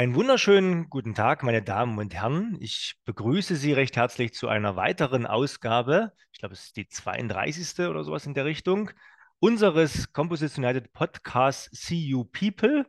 Einen 0.00 0.14
wunderschönen 0.14 0.88
guten 0.88 1.14
Tag, 1.14 1.42
meine 1.42 1.60
Damen 1.60 1.98
und 1.98 2.14
Herren. 2.14 2.56
Ich 2.58 2.94
begrüße 3.04 3.54
Sie 3.54 3.74
recht 3.74 3.98
herzlich 3.98 4.32
zu 4.32 4.48
einer 4.48 4.74
weiteren 4.74 5.26
Ausgabe. 5.26 6.14
Ich 6.32 6.38
glaube, 6.38 6.54
es 6.54 6.64
ist 6.64 6.76
die 6.78 6.88
32. 6.88 7.86
oder 7.86 8.02
sowas 8.02 8.24
in 8.24 8.32
der 8.32 8.46
Richtung. 8.46 8.92
Unseres 9.40 10.10
Composition 10.14 10.64
United 10.64 10.94
Podcasts 10.94 11.68
See 11.72 11.98
You 11.98 12.24
People. 12.24 12.86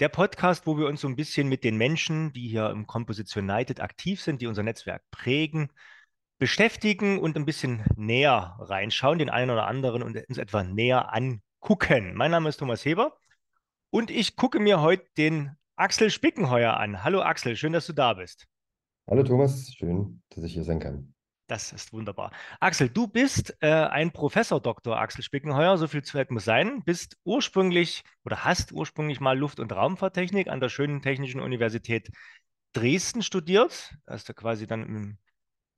Der 0.00 0.08
Podcast, 0.08 0.66
wo 0.66 0.76
wir 0.76 0.88
uns 0.88 1.02
so 1.02 1.06
ein 1.06 1.14
bisschen 1.14 1.46
mit 1.46 1.62
den 1.62 1.76
Menschen, 1.76 2.32
die 2.32 2.48
hier 2.48 2.70
im 2.70 2.88
Composition 2.88 3.48
United 3.48 3.78
aktiv 3.78 4.20
sind, 4.20 4.42
die 4.42 4.48
unser 4.48 4.64
Netzwerk 4.64 5.04
prägen, 5.12 5.70
beschäftigen 6.40 7.20
und 7.20 7.36
ein 7.36 7.44
bisschen 7.44 7.84
näher 7.94 8.56
reinschauen, 8.58 9.20
den 9.20 9.30
einen 9.30 9.52
oder 9.52 9.68
anderen 9.68 10.02
und 10.02 10.16
uns 10.28 10.38
etwa 10.38 10.64
näher 10.64 11.14
angucken. 11.14 12.16
Mein 12.16 12.32
Name 12.32 12.48
ist 12.48 12.56
Thomas 12.56 12.84
Heber 12.84 13.16
und 13.90 14.10
ich 14.10 14.34
gucke 14.34 14.58
mir 14.58 14.80
heute 14.80 15.04
den 15.16 15.56
Axel 15.82 16.10
Spickenheuer 16.10 16.76
an. 16.76 17.02
Hallo 17.02 17.22
Axel, 17.22 17.56
schön, 17.56 17.72
dass 17.72 17.88
du 17.88 17.92
da 17.92 18.14
bist. 18.14 18.46
Hallo 19.10 19.24
Thomas, 19.24 19.74
schön, 19.74 20.22
dass 20.28 20.44
ich 20.44 20.52
hier 20.52 20.62
sein 20.62 20.78
kann. 20.78 21.12
Das 21.48 21.72
ist 21.72 21.92
wunderbar. 21.92 22.30
Axel, 22.60 22.88
du 22.88 23.08
bist 23.08 23.56
äh, 23.58 23.66
ein 23.66 24.12
Professor 24.12 24.60
Dr. 24.60 24.96
Axel 24.96 25.24
Spickenheuer, 25.24 25.76
so 25.78 25.88
viel 25.88 26.04
Zeit 26.04 26.30
muss 26.30 26.44
sein, 26.44 26.84
bist 26.84 27.16
ursprünglich 27.24 28.04
oder 28.24 28.44
hast 28.44 28.70
ursprünglich 28.70 29.18
mal 29.18 29.36
Luft- 29.36 29.58
und 29.58 29.72
Raumfahrttechnik 29.72 30.46
an 30.46 30.60
der 30.60 30.68
schönen 30.68 31.02
Technischen 31.02 31.40
Universität 31.40 32.10
Dresden 32.74 33.22
studiert. 33.22 33.92
Hast 34.06 34.28
du 34.28 34.34
quasi 34.34 34.68
dann 34.68 34.84
im 34.84 35.18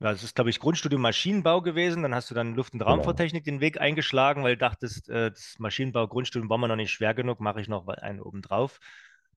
ja, 0.01 0.11
das 0.11 0.23
ist, 0.23 0.35
glaube 0.35 0.51
ich, 0.51 0.59
Grundstudium 0.59 1.01
Maschinenbau 1.01 1.63
gewesen. 1.63 2.03
Dann 2.03 2.13
hast 2.13 2.29
du 2.29 2.35
dann 2.35 2.53
Luft- 2.53 2.73
und 2.73 2.79
Genau. 2.79 2.91
Raumfahrttechnik 2.91 3.43
den 3.43 3.59
Weg 3.59 3.81
eingeschlagen, 3.81 4.43
weil 4.43 4.55
du 4.55 4.59
dachtest, 4.59 5.09
äh, 5.09 5.31
das 5.31 5.55
Maschinenbau-Grundstudium 5.57 6.47
war 6.49 6.59
mir 6.59 6.67
noch 6.67 6.75
nicht 6.75 6.91
schwer 6.91 7.15
genug, 7.15 7.39
mache 7.39 7.59
ich 7.61 7.69
noch 7.69 7.87
einen 7.87 8.21
obendrauf. 8.21 8.79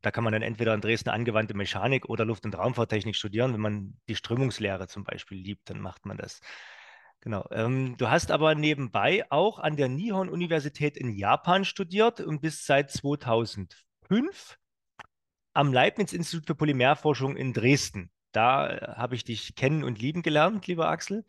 Da 0.01 0.11
kann 0.11 0.25
man 0.25 0.33
dann 0.33 0.43
entweder 0.43 0.75
in 0.75 0.81
Dresden 0.81 1.11
angewandte 1.11 1.55
Mechanik 1.55 2.09
oder 2.09 2.25
Luft- 2.25 2.45
und 2.45 2.57
Raumfahrttechnik 2.57 3.17
studieren. 3.17 3.53
Wenn 3.53 3.61
man 3.61 3.97
die 4.09 4.15
Strömungslehre 4.15 4.87
zum 4.87 5.05
Beispiel 5.05 5.39
liebt, 5.39 5.69
dann 5.71 5.81
macht 5.81 6.07
man 6.07 6.17
das. 6.17 6.41
Genau. 7.21 7.49
Ähm, 7.51 7.97
du 7.97 8.09
hast 8.09 8.31
aber 8.31 8.55
nebenbei 8.55 9.25
auch 9.31 9.59
an 9.59 9.77
der 9.77 9.89
Nihon-Universität 9.89 10.97
in 10.97 11.11
Japan 11.11 11.65
studiert 11.65 12.21
und 12.21 12.41
bist 12.41 12.65
seit 12.65 12.93
2005 12.93 14.57
am 15.53 15.73
Leibniz-Institut 15.73 16.47
für 16.47 16.55
Polymerforschung 16.55 17.37
in 17.37 17.53
Dresden. 17.53 18.13
Da 18.31 18.71
äh, 18.71 18.95
habe 18.95 19.17
ich 19.17 19.25
dich 19.25 19.57
kennen 19.57 19.83
und 19.83 20.01
lieben 20.01 20.23
gelernt, 20.23 20.69
lieber 20.69 20.89
Axel. 20.89 21.25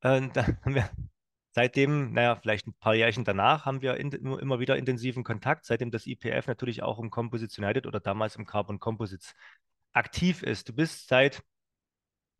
Äh, 0.00 0.28
da 0.32 0.46
haben 0.46 0.74
wir 0.74 0.90
Seitdem, 1.52 2.12
naja, 2.12 2.36
vielleicht 2.36 2.66
ein 2.66 2.74
paar 2.74 2.94
Jährchen 2.94 3.24
danach, 3.24 3.66
haben 3.66 3.82
wir 3.82 3.96
in, 3.96 4.12
immer 4.12 4.60
wieder 4.60 4.76
intensiven 4.76 5.24
Kontakt, 5.24 5.66
seitdem 5.66 5.90
das 5.90 6.06
IPF 6.06 6.46
natürlich 6.46 6.82
auch 6.82 6.98
im 7.00 7.10
Composites 7.10 7.58
United 7.58 7.86
oder 7.86 7.98
damals 7.98 8.36
im 8.36 8.46
Carbon 8.46 8.78
Composites 8.78 9.34
aktiv 9.92 10.42
ist. 10.42 10.68
Du 10.68 10.72
bist 10.72 11.08
seit 11.08 11.42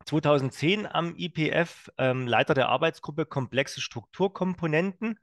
2010 0.06 0.86
am 0.86 1.14
IPF 1.16 1.90
ähm, 1.98 2.26
Leiter 2.26 2.54
der 2.54 2.68
Arbeitsgruppe 2.68 3.26
Komplexe 3.26 3.80
Strukturkomponenten 3.80 5.18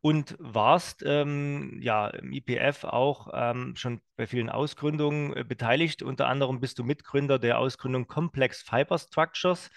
und 0.00 0.36
warst 0.40 1.02
ähm, 1.06 1.78
ja 1.80 2.08
im 2.08 2.32
IPF 2.32 2.84
auch 2.84 3.28
ähm, 3.32 3.76
schon 3.76 4.00
bei 4.16 4.26
vielen 4.26 4.50
Ausgründungen 4.50 5.34
äh, 5.36 5.44
beteiligt. 5.44 6.02
Unter 6.02 6.26
anderem 6.28 6.60
bist 6.60 6.78
du 6.78 6.84
Mitgründer 6.84 7.38
der 7.38 7.58
Ausgründung 7.58 8.08
Complex 8.08 8.62
Fiber 8.62 8.98
Structures, 8.98 9.70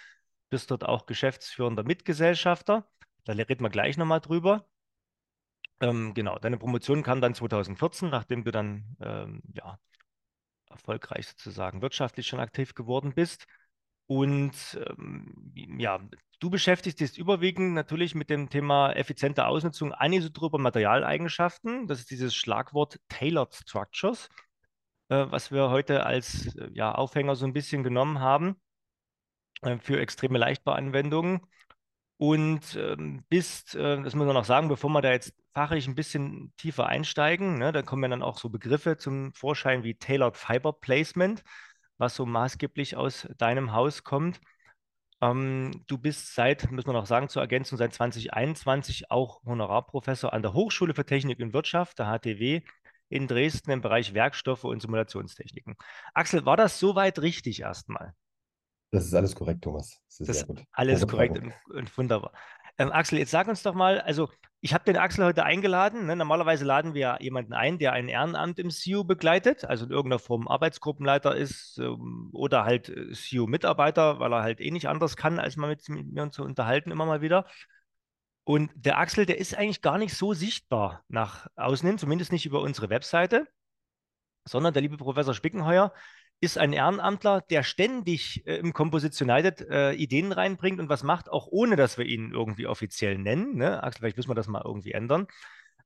bist 0.50 0.72
dort 0.72 0.84
auch 0.84 1.06
geschäftsführender 1.06 1.84
Mitgesellschafter. 1.84 2.88
Da 3.26 3.34
reden 3.34 3.64
wir 3.64 3.70
gleich 3.70 3.98
nochmal 3.98 4.22
drüber. 4.22 4.66
Ähm, 5.82 6.14
genau, 6.14 6.40
deine 6.40 6.58
Promotion 6.58 7.04
kam 7.04 7.22
dann 7.22 7.34
2014, 7.34 8.10
nachdem 8.10 8.44
du 8.44 8.52
dann 8.52 8.96
ähm, 9.02 9.42
ja, 9.54 9.78
erfolgreich 10.70 11.28
sozusagen 11.28 11.82
wirtschaftlich 11.82 12.28
schon 12.28 12.40
aktiv 12.40 12.76
geworden 12.76 13.14
bist. 13.14 13.46
Und 14.08 14.54
ähm, 14.88 15.52
ja, 15.80 16.00
du 16.40 16.50
beschäftigst 16.50 17.00
dich 17.00 17.18
überwiegend 17.18 17.74
natürlich 17.74 18.14
mit 18.14 18.30
dem 18.30 18.50
Thema 18.50 18.94
effiziente 18.94 19.48
Ausnutzung 19.48 19.94
anisotroper 19.94 20.60
Materialeigenschaften. 20.60 21.88
Das 21.88 22.00
ist 22.00 22.12
dieses 22.12 22.36
Schlagwort 22.36 23.00
Tailored 23.10 23.56
Structures, 23.56 24.30
äh, 25.10 25.26
was 25.30 25.52
wir 25.52 25.70
heute 25.72 26.06
als 26.06 26.56
äh, 26.56 26.70
ja, 26.74 26.94
Aufhänger 26.94 27.36
so 27.36 27.46
ein 27.46 27.54
bisschen 27.54 27.84
genommen 27.84 28.20
haben 28.20 28.62
äh, 29.64 29.80
für 29.80 30.00
extreme 30.00 30.38
Leichtbauanwendungen. 30.38 31.42
Und 32.18 32.76
ähm, 32.76 33.26
bist, 33.30 33.76
äh, 33.76 34.02
das 34.02 34.16
muss 34.16 34.26
man 34.26 34.36
noch 34.36 34.46
sagen, 34.46 34.70
bevor 34.70 34.90
wir 34.90 35.02
da 35.02 35.12
jetzt 35.12 35.34
fachlich 35.54 35.88
ein 35.88 35.96
bisschen 35.96 36.54
tiefer 36.58 36.88
einsteigen, 36.88 37.58
ne, 37.58 37.72
da 37.74 37.82
kommen 37.82 38.04
ja 38.04 38.10
dann 38.10 38.24
auch 38.24 38.38
so 38.38 38.50
Begriffe 38.50 38.98
zum 38.98 39.34
Vorschein 39.34 39.84
wie 39.84 39.96
Tailored 39.96 40.38
Fiber 40.38 40.74
Placement, 40.74 41.44
was 41.98 42.16
so 42.16 42.26
maßgeblich 42.26 42.96
aus 42.96 43.28
deinem 43.38 43.74
Haus 43.74 44.04
kommt. 44.04 44.40
Ähm, 45.22 45.84
du 45.88 45.98
bist 45.98 46.36
seit, 46.36 46.72
müssen 46.72 46.88
wir 46.88 46.94
noch 46.94 47.06
sagen, 47.06 47.30
zur 47.30 47.42
Ergänzung 47.42 47.78
seit 47.78 47.94
2021 47.94 49.12
auch 49.12 49.44
Honorarprofessor 49.46 50.34
an 50.34 50.42
der 50.42 50.54
Hochschule 50.54 50.94
für 50.94 51.06
Technik 51.06 51.40
und 51.40 51.54
Wirtschaft, 51.54 52.00
der 52.00 52.08
HTW, 52.08 52.62
in 53.10 53.28
Dresden 53.28 53.72
im 53.72 53.82
Bereich 53.82 54.14
Werkstoffe 54.14 54.64
und 54.64 54.82
Simulationstechniken. 54.82 55.76
Axel, 56.14 56.46
war 56.46 56.58
das 56.58 56.80
soweit 56.80 57.20
richtig 57.20 57.62
erstmal? 57.62 58.14
Das 58.96 59.06
ist 59.06 59.14
alles 59.14 59.36
korrekt, 59.36 59.62
Thomas. 59.62 60.00
Das 60.08 60.22
ist, 60.22 60.30
das 60.30 60.38
ist 60.38 60.66
alles 60.72 61.06
korrekt 61.06 61.38
und, 61.38 61.54
und, 61.70 61.98
wunderbar. 61.98 62.32
Ähm, 62.78 62.94
Axel, 62.94 63.20
jetzt 63.20 63.32
sag 63.32 63.50
uns 63.50 63.62
doch 63.62 63.74
mal, 63.74 64.00
also 64.00 64.30
ich 64.62 64.74
habe 64.74 64.86
den 64.86 64.96
Axel 64.96 65.26
heute 65.26 65.44
eingeladen. 65.44 66.06
Ne? 66.06 66.16
Normalerweise 66.16 66.64
laden 66.64 66.94
wir 66.94 67.18
jemanden 67.20 67.52
ein, 67.52 67.78
der 67.78 67.92
ein 67.92 68.08
Ehrenamt 68.08 68.58
im 68.58 68.70
CU 68.70 69.04
begleitet, 69.04 69.66
also 69.66 69.84
in 69.86 69.92
irgendeiner 69.92 70.20
Form 70.20 70.48
Arbeitsgruppenleiter 70.48 71.36
ist 71.36 71.78
ähm, 71.78 72.30
oder 72.32 72.64
halt 72.64 72.88
äh, 72.88 73.12
CU-Mitarbeiter, 73.12 74.20
weil 74.20 74.32
er 74.32 74.44
halt 74.44 74.62
eh 74.62 74.72
nicht 74.72 74.88
anders 74.88 75.18
kann, 75.18 75.40
als 75.40 75.58
mal 75.58 75.68
mit, 75.68 75.88
mit 75.90 76.10
mir 76.10 76.32
zu 76.32 76.44
unterhalten, 76.44 76.90
immer 76.90 77.06
mal 77.06 77.22
wieder. 77.22 77.46
Und 78.46 78.72
der 78.76 78.98
Axel, 78.98 79.26
der 79.26 79.40
ist 79.40 79.58
eigentlich 79.58 79.82
gar 79.82 79.98
nicht 79.98 80.16
so 80.16 80.34
sichtbar 80.34 81.04
nach 81.10 81.48
außen 81.58 81.86
hin, 81.86 81.98
zumindest 81.98 82.32
nicht 82.32 82.46
über 82.46 82.62
unsere 82.62 82.90
Webseite, 82.90 83.46
sondern 84.46 84.72
der 84.74 84.84
liebe 84.84 84.96
Professor 84.96 85.34
Spickenheuer, 85.34 85.92
ist 86.46 86.58
ein 86.58 86.74
Ehrenamtler, 86.74 87.42
der 87.42 87.64
ständig 87.64 88.46
äh, 88.48 88.58
im 88.58 88.74
Composition 88.74 89.30
United 89.30 89.62
äh, 89.70 89.92
Ideen 89.94 90.32
reinbringt 90.32 90.80
und 90.80 90.90
was 90.90 91.04
macht, 91.04 91.30
auch 91.30 91.48
ohne 91.50 91.76
dass 91.76 91.98
wir 91.98 92.06
ihn 92.06 92.32
irgendwie 92.32 92.68
offiziell 92.68 93.18
nennen. 93.18 93.56
Ne? 93.56 93.84
Axel, 93.84 94.00
vielleicht 94.00 94.18
müssen 94.18 94.30
wir 94.30 94.36
das 94.36 94.48
mal 94.48 94.62
irgendwie 94.64 94.94
ändern. 94.94 95.28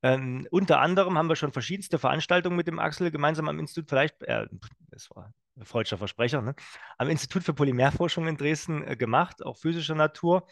Ähm, 0.01 0.47
unter 0.51 0.79
anderem 0.79 1.17
haben 1.17 1.27
wir 1.27 1.35
schon 1.35 1.51
verschiedenste 1.51 1.99
Veranstaltungen 1.99 2.55
mit 2.55 2.67
dem 2.67 2.79
Axel 2.79 3.11
gemeinsam 3.11 3.49
am 3.49 3.59
Institut, 3.59 3.89
vielleicht, 3.89 4.23
äh, 4.23 4.47
das 4.91 5.09
war 5.11 5.33
ein 5.57 5.65
freudscher 5.65 5.97
Versprecher, 5.97 6.41
ne? 6.41 6.55
am 6.97 7.09
Institut 7.09 7.43
für 7.43 7.53
Polymerforschung 7.53 8.27
in 8.27 8.37
Dresden 8.37 8.87
äh, 8.87 8.95
gemacht, 8.95 9.45
auch 9.45 9.57
physischer 9.57 9.95
Natur. 9.95 10.47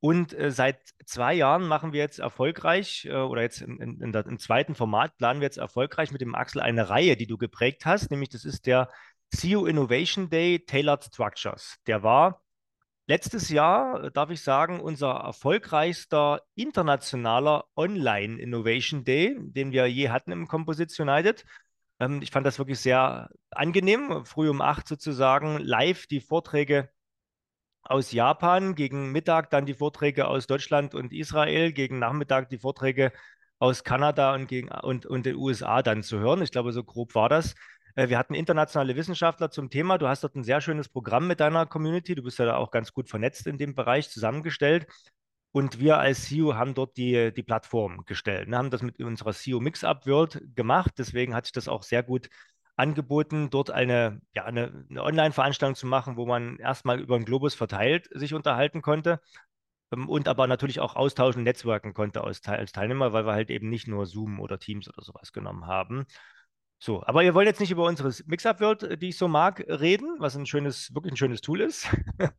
Und 0.00 0.32
äh, 0.32 0.50
seit 0.50 0.80
zwei 1.04 1.34
Jahren 1.34 1.68
machen 1.68 1.92
wir 1.92 2.00
jetzt 2.00 2.18
erfolgreich, 2.18 3.04
äh, 3.04 3.14
oder 3.14 3.42
jetzt 3.42 3.60
in, 3.60 3.78
in, 3.80 4.00
in 4.00 4.12
der, 4.12 4.26
im 4.26 4.38
zweiten 4.38 4.74
Format 4.74 5.16
planen 5.18 5.40
wir 5.40 5.46
jetzt 5.46 5.58
erfolgreich 5.58 6.10
mit 6.10 6.22
dem 6.22 6.34
Axel 6.34 6.62
eine 6.62 6.88
Reihe, 6.88 7.16
die 7.16 7.26
du 7.26 7.36
geprägt 7.36 7.84
hast, 7.84 8.10
nämlich 8.10 8.30
das 8.30 8.46
ist 8.46 8.66
der 8.66 8.88
CEO 9.30 9.66
Innovation 9.66 10.28
Day 10.28 10.58
Tailored 10.64 11.04
Structures. 11.04 11.78
Der 11.86 12.02
war 12.02 12.42
letztes 13.06 13.48
Jahr, 13.48 14.10
darf 14.10 14.30
ich 14.30 14.42
sagen, 14.42 14.80
unser 14.80 15.10
erfolgreichster 15.10 16.42
internationaler 16.54 17.64
Online 17.76 18.40
Innovation 18.40 19.04
Day, 19.04 19.36
den 19.40 19.72
wir 19.72 19.86
je 19.86 20.10
hatten 20.10 20.32
im 20.32 20.46
Composition 20.46 21.08
United. 21.08 21.44
Ähm, 21.98 22.22
ich 22.22 22.30
fand 22.30 22.46
das 22.46 22.58
wirklich 22.58 22.80
sehr 22.80 23.28
angenehm, 23.50 24.24
früh 24.24 24.48
um 24.48 24.60
acht 24.60 24.88
sozusagen 24.88 25.58
live 25.58 26.06
die 26.06 26.20
Vorträge 26.20 26.90
aus 27.82 28.12
Japan, 28.12 28.74
gegen 28.74 29.12
Mittag 29.12 29.50
dann 29.50 29.66
die 29.66 29.74
Vorträge 29.74 30.28
aus 30.28 30.46
Deutschland 30.46 30.94
und 30.94 31.12
Israel, 31.12 31.72
gegen 31.72 31.98
Nachmittag 31.98 32.48
die 32.48 32.58
Vorträge 32.58 33.12
aus 33.58 33.84
Kanada 33.84 34.34
und, 34.34 34.46
gegen, 34.46 34.68
und, 34.70 35.06
und 35.06 35.26
den 35.26 35.36
USA 35.36 35.82
dann 35.82 36.02
zu 36.02 36.18
hören. 36.18 36.42
Ich 36.42 36.50
glaube, 36.52 36.72
so 36.72 36.84
grob 36.84 37.14
war 37.14 37.28
das. 37.28 37.54
Äh, 37.94 38.08
wir 38.08 38.18
hatten 38.18 38.34
internationale 38.34 38.96
Wissenschaftler 38.96 39.50
zum 39.50 39.70
Thema. 39.70 39.98
Du 39.98 40.08
hast 40.08 40.24
dort 40.24 40.36
ein 40.36 40.44
sehr 40.44 40.60
schönes 40.60 40.88
Programm 40.88 41.26
mit 41.26 41.40
deiner 41.40 41.66
Community. 41.66 42.14
Du 42.14 42.22
bist 42.22 42.38
ja 42.38 42.46
da 42.46 42.56
auch 42.56 42.70
ganz 42.70 42.92
gut 42.92 43.08
vernetzt 43.08 43.46
in 43.46 43.58
dem 43.58 43.74
Bereich 43.74 44.10
zusammengestellt. 44.10 44.86
Und 45.52 45.80
wir 45.80 45.98
als 45.98 46.26
CEO 46.26 46.54
haben 46.54 46.74
dort 46.74 46.96
die, 46.96 47.32
die 47.32 47.42
Plattform 47.42 48.04
gestellt. 48.06 48.48
Wir 48.48 48.56
haben 48.56 48.70
das 48.70 48.82
mit 48.82 49.00
unserer 49.00 49.32
CEO 49.32 49.60
Mix-Up 49.60 50.06
World 50.06 50.40
gemacht. 50.54 50.92
Deswegen 50.98 51.34
hat 51.34 51.46
sich 51.46 51.52
das 51.52 51.66
auch 51.66 51.82
sehr 51.82 52.02
gut 52.02 52.28
angeboten, 52.76 53.50
dort 53.50 53.70
eine, 53.70 54.22
ja, 54.34 54.44
eine, 54.44 54.86
eine 54.88 55.02
Online-Veranstaltung 55.02 55.74
zu 55.74 55.86
machen, 55.86 56.16
wo 56.16 56.24
man 56.24 56.56
erstmal 56.58 56.98
über 56.98 57.18
den 57.18 57.26
Globus 57.26 57.54
verteilt 57.54 58.08
sich 58.12 58.32
unterhalten 58.32 58.80
konnte 58.80 59.20
ähm, 59.92 60.08
und 60.08 60.28
aber 60.28 60.46
natürlich 60.46 60.80
auch 60.80 60.96
austauschen, 60.96 61.42
netzwerken 61.42 61.94
konnte 61.94 62.22
als 62.24 62.40
Teilnehmer, 62.40 63.12
weil 63.12 63.26
wir 63.26 63.32
halt 63.32 63.50
eben 63.50 63.68
nicht 63.68 63.86
nur 63.88 64.06
Zoom 64.06 64.40
oder 64.40 64.58
Teams 64.58 64.88
oder 64.88 65.02
sowas 65.02 65.32
genommen 65.32 65.66
haben. 65.66 66.06
So, 66.82 67.02
aber 67.04 67.22
ihr 67.22 67.34
wollt 67.34 67.46
jetzt 67.46 67.60
nicht 67.60 67.70
über 67.70 67.84
unsere 67.84 68.10
Mix-Up-World, 68.26 68.82
äh, 68.84 68.98
die 68.98 69.10
ich 69.10 69.18
so 69.18 69.28
mag, 69.28 69.60
reden, 69.68 70.16
was 70.18 70.34
ein 70.34 70.46
schönes, 70.46 70.94
wirklich 70.94 71.12
ein 71.12 71.16
schönes 71.18 71.42
Tool 71.42 71.60
ist, 71.60 71.88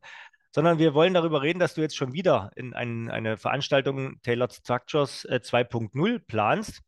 sondern 0.52 0.78
wir 0.78 0.94
wollen 0.94 1.14
darüber 1.14 1.42
reden, 1.42 1.60
dass 1.60 1.74
du 1.74 1.80
jetzt 1.80 1.96
schon 1.96 2.12
wieder 2.12 2.50
in 2.56 2.74
ein, 2.74 3.08
eine 3.08 3.36
Veranstaltung 3.36 4.20
Tailored 4.22 4.52
Structures 4.52 5.24
2.0 5.28 6.16
äh, 6.16 6.18
planst. 6.18 6.82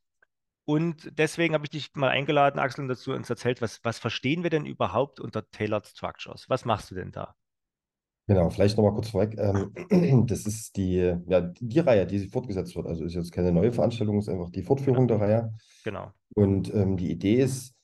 Und 0.65 1.11
deswegen 1.17 1.55
habe 1.55 1.65
ich 1.65 1.71
dich 1.71 1.91
mal 1.95 2.09
eingeladen, 2.09 2.59
Axel, 2.59 2.83
und 2.83 2.89
dazu 2.89 3.12
uns 3.12 3.31
erzählt, 3.31 3.62
was, 3.62 3.85
was 3.85 3.99
verstehen 4.00 4.43
wir 4.43 4.50
denn 4.50 4.67
überhaupt 4.67 5.21
unter 5.21 5.49
Tailored 5.50 5.87
Structures? 5.87 6.47
Was 6.49 6.65
machst 6.65 6.91
du 6.91 6.97
denn 6.97 7.12
da? 7.12 7.37
Genau, 8.27 8.49
vielleicht 8.49 8.77
nochmal 8.77 8.95
kurz 8.95 9.11
vorweg. 9.11 9.39
Ähm, 9.39 10.27
das 10.27 10.47
ist 10.47 10.77
die, 10.77 11.15
ja, 11.27 11.41
die 11.43 11.79
Reihe, 11.79 12.07
die 12.07 12.27
fortgesetzt 12.27 12.75
wird. 12.75 12.87
Also 12.87 13.05
ist 13.05 13.15
jetzt 13.15 13.33
keine 13.33 13.53
neue 13.53 13.73
Veranstaltung, 13.73 14.19
ist 14.19 14.29
einfach 14.31 14.50
die 14.50 14.62
Fortführung 14.62 15.07
Ja, 15.07 15.19
der 15.19 15.21
Reihe. 15.21 15.55
genau. 15.85 16.12
Und 16.35 16.73
ähm, 16.75 16.97
die 16.97 17.11
Idee 17.11 17.37
ist, 17.41 17.75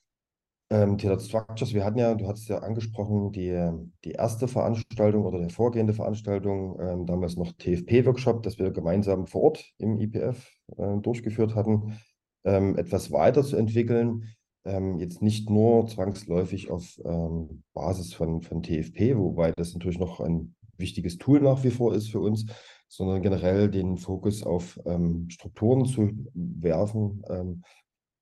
ähm, 0.73 0.99
Tailored 0.99 1.23
Structures, 1.23 1.75
wir 1.75 1.85
hatten 1.85 1.99
ja, 1.99 2.15
du 2.15 2.29
hattest 2.29 2.49
ja 2.49 2.59
angesprochen, 2.59 3.33
die, 3.33 3.71
die 4.05 4.13
erste 4.13 4.47
Veranstaltung 4.47 5.25
oder 5.25 5.41
der 5.41 5.51
vorgehende 5.51 5.93
Veranstaltung, 5.93 6.79
ähm, 6.81 7.07
damals 7.07 7.37
noch 7.37 7.53
TFP-Workshop, 7.53 8.43
das 8.45 8.59
wir 8.59 8.71
gemeinsam 8.71 9.27
vor 9.27 9.43
Ort 9.43 9.65
im 9.79 9.99
IPF 9.99 10.49
äh, 10.77 10.97
durchgeführt 10.99 11.57
hatten, 11.57 11.99
ähm, 12.45 12.79
etwas 12.79 13.11
weiterzuentwickeln. 13.11 14.29
Ähm, 14.65 14.99
jetzt 14.99 15.23
nicht 15.23 15.51
nur 15.51 15.87
zwangsläufig 15.87 16.71
auf 16.71 17.01
ähm, 17.05 17.65
Basis 17.73 18.13
von, 18.13 18.43
von 18.43 18.63
TFP, 18.63 19.17
wobei 19.17 19.53
das 19.57 19.73
natürlich 19.75 19.99
noch 19.99 20.21
ein 20.21 20.55
wichtiges 20.77 21.19
Tool 21.19 21.41
nach 21.41 21.65
wie 21.65 21.71
vor 21.71 21.95
ist 21.95 22.11
für 22.11 22.21
uns, 22.21 22.47
sondern 22.87 23.23
generell 23.23 23.71
den 23.71 23.97
Fokus 23.97 24.43
auf 24.43 24.79
ähm, 24.85 25.29
Strukturen 25.31 25.85
zu 25.87 26.11
werfen, 26.35 27.23
ähm, 27.29 27.63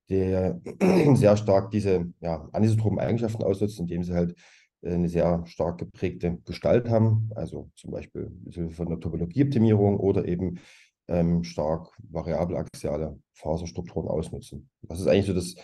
der 0.09 0.59
sehr 1.15 1.37
stark 1.37 1.71
diese 1.71 2.11
ja, 2.21 2.47
anisotropen 2.51 2.99
Eigenschaften 2.99 3.43
ausnutzt, 3.43 3.79
indem 3.79 4.03
sie 4.03 4.13
halt 4.13 4.35
äh, 4.81 4.93
eine 4.93 5.09
sehr 5.09 5.43
stark 5.45 5.77
geprägte 5.77 6.39
Gestalt 6.45 6.89
haben, 6.89 7.29
also 7.35 7.69
zum 7.75 7.91
Beispiel 7.91 8.31
von 8.71 8.89
der 8.89 8.99
Topologieoptimierung 8.99 9.99
oder 9.99 10.27
eben 10.27 10.59
ähm, 11.07 11.43
stark 11.43 11.91
variabelaxiale 12.09 13.19
Faserstrukturen 13.33 14.07
ausnutzen. 14.07 14.69
Das 14.81 14.99
ist 14.99 15.07
eigentlich 15.07 15.25
so 15.25 15.33
das 15.33 15.55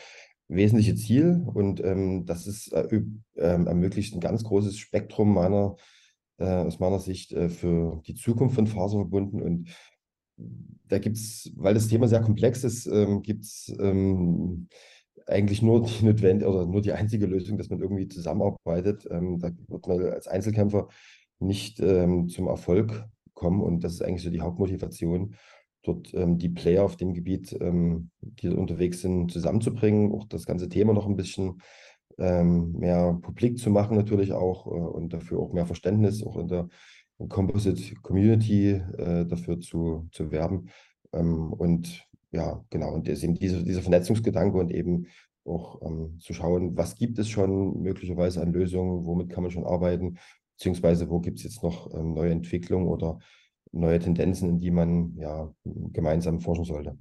wesentliche 0.47 0.95
Ziel 0.95 1.43
und 1.53 1.83
ähm, 1.83 2.25
das 2.25 2.47
ist, 2.47 2.73
äh, 2.73 3.01
ähm, 3.37 3.67
ermöglicht 3.67 4.13
ein 4.13 4.19
ganz 4.19 4.43
großes 4.43 4.77
Spektrum 4.77 5.33
meiner, 5.33 5.75
äh, 6.37 6.45
aus 6.45 6.79
meiner 6.79 6.99
Sicht 6.99 7.31
äh, 7.31 7.49
für 7.49 8.01
die 8.05 8.15
Zukunft 8.15 8.55
von 8.55 8.67
Faserverbunden 8.67 9.41
und 9.41 9.69
da 10.37 10.99
gibt 10.99 11.17
es, 11.17 11.51
weil 11.55 11.73
das 11.73 11.87
Thema 11.87 12.07
sehr 12.07 12.21
komplex 12.21 12.63
ist, 12.63 12.85
ähm, 12.87 13.21
gibt 13.21 13.45
es 13.45 13.73
ähm, 13.79 14.67
eigentlich 15.27 15.61
nur 15.61 15.83
die 15.83 16.05
notwendige 16.05 16.49
oder 16.49 16.65
nur 16.65 16.81
die 16.81 16.93
einzige 16.93 17.25
Lösung, 17.25 17.57
dass 17.57 17.69
man 17.69 17.79
irgendwie 17.79 18.07
zusammenarbeitet. 18.07 19.07
Ähm, 19.09 19.39
da 19.39 19.51
wird 19.67 19.87
man 19.87 20.01
als 20.05 20.27
Einzelkämpfer 20.27 20.87
nicht 21.39 21.79
ähm, 21.79 22.29
zum 22.29 22.47
Erfolg 22.47 23.05
kommen 23.33 23.61
und 23.61 23.83
das 23.83 23.93
ist 23.93 24.01
eigentlich 24.01 24.23
so 24.23 24.29
die 24.29 24.41
Hauptmotivation, 24.41 25.35
dort 25.83 26.13
ähm, 26.13 26.37
die 26.37 26.49
Player 26.49 26.83
auf 26.83 26.95
dem 26.95 27.13
Gebiet, 27.13 27.55
ähm, 27.59 28.09
die 28.21 28.49
unterwegs 28.49 29.01
sind, 29.01 29.31
zusammenzubringen, 29.31 30.11
auch 30.11 30.25
das 30.25 30.45
ganze 30.45 30.69
Thema 30.69 30.93
noch 30.93 31.07
ein 31.07 31.17
bisschen 31.17 31.61
mehr 32.17 33.19
publik 33.21 33.59
zu 33.59 33.69
machen 33.69 33.97
natürlich 33.97 34.31
auch 34.31 34.67
äh, 34.67 34.69
und 34.69 35.11
dafür 35.11 35.37
auch 35.39 35.51
mehr 35.51 35.65
Verständnis 35.65 36.23
auch 36.23 36.37
in 36.37 36.47
der 36.47 36.69
Composite 37.29 37.95
Community 38.01 38.71
äh, 38.71 39.25
dafür 39.25 39.59
zu, 39.59 40.07
zu 40.11 40.31
werben. 40.31 40.69
Ähm, 41.13 41.53
und 41.53 42.05
ja, 42.31 42.63
genau, 42.69 42.93
und 42.93 43.07
eben 43.07 43.35
diese, 43.35 43.63
dieser 43.63 43.81
Vernetzungsgedanke 43.81 44.57
und 44.57 44.71
eben 44.71 45.07
auch 45.45 45.81
ähm, 45.83 46.19
zu 46.19 46.33
schauen, 46.33 46.75
was 46.75 46.95
gibt 46.95 47.19
es 47.19 47.29
schon 47.29 47.81
möglicherweise 47.81 48.41
an 48.41 48.51
Lösungen, 48.51 49.05
womit 49.05 49.29
kann 49.29 49.43
man 49.43 49.51
schon 49.51 49.65
arbeiten, 49.65 50.17
beziehungsweise 50.57 51.09
wo 51.09 51.19
gibt 51.19 51.37
es 51.37 51.43
jetzt 51.43 51.63
noch 51.63 51.93
ähm, 51.93 52.13
neue 52.13 52.31
Entwicklungen 52.31 52.87
oder 52.87 53.19
neue 53.71 53.99
Tendenzen, 53.99 54.49
in 54.49 54.59
die 54.59 54.71
man 54.71 55.15
ja 55.17 55.53
gemeinsam 55.63 56.41
forschen 56.41 56.65
sollte. 56.65 56.97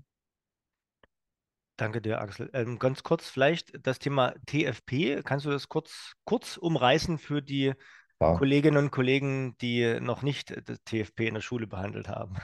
Danke 1.76 2.00
dir, 2.00 2.20
Axel. 2.20 2.50
Ähm, 2.52 2.78
ganz 2.78 3.02
kurz 3.02 3.28
vielleicht 3.28 3.84
das 3.84 3.98
Thema 3.98 4.34
TFP. 4.46 5.22
Kannst 5.24 5.46
du 5.46 5.50
das 5.50 5.68
kurz, 5.68 6.12
kurz 6.24 6.56
umreißen 6.56 7.18
für 7.18 7.42
die 7.42 7.72
Klar. 8.18 8.38
Kolleginnen 8.38 8.76
und 8.76 8.90
Kollegen, 8.90 9.56
die 9.60 9.98
noch 10.00 10.22
nicht 10.22 10.54
das 10.68 10.78
TFP 10.84 11.28
in 11.28 11.34
der 11.34 11.40
Schule 11.40 11.66
behandelt 11.66 12.08
haben. 12.08 12.36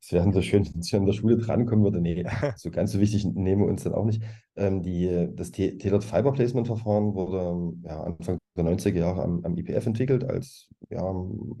Es 0.00 0.12
wäre 0.12 0.32
so 0.32 0.42
schön, 0.42 0.64
wenn 0.72 0.80
ich 0.80 0.94
an 0.94 1.06
der 1.06 1.12
Schule 1.12 1.36
drankommen 1.36 1.84
würde. 1.84 2.00
Nee, 2.00 2.24
so 2.56 2.70
ganz 2.70 2.92
so 2.92 3.00
wichtig 3.00 3.24
nehmen 3.24 3.62
wir 3.62 3.68
uns 3.68 3.84
dann 3.84 3.94
auch 3.94 4.04
nicht. 4.04 4.22
Ähm, 4.56 4.82
die, 4.82 5.28
das 5.34 5.50
Tailored 5.50 6.04
Fiber 6.04 6.32
Placement 6.32 6.66
Verfahren 6.66 7.14
wurde 7.14 7.76
ja, 7.82 8.02
Anfang 8.02 8.38
der 8.56 8.64
90er 8.64 8.98
Jahre 8.98 9.22
am, 9.22 9.44
am 9.44 9.56
IPF 9.56 9.86
entwickelt, 9.86 10.24
als 10.24 10.68
ja, 10.90 11.02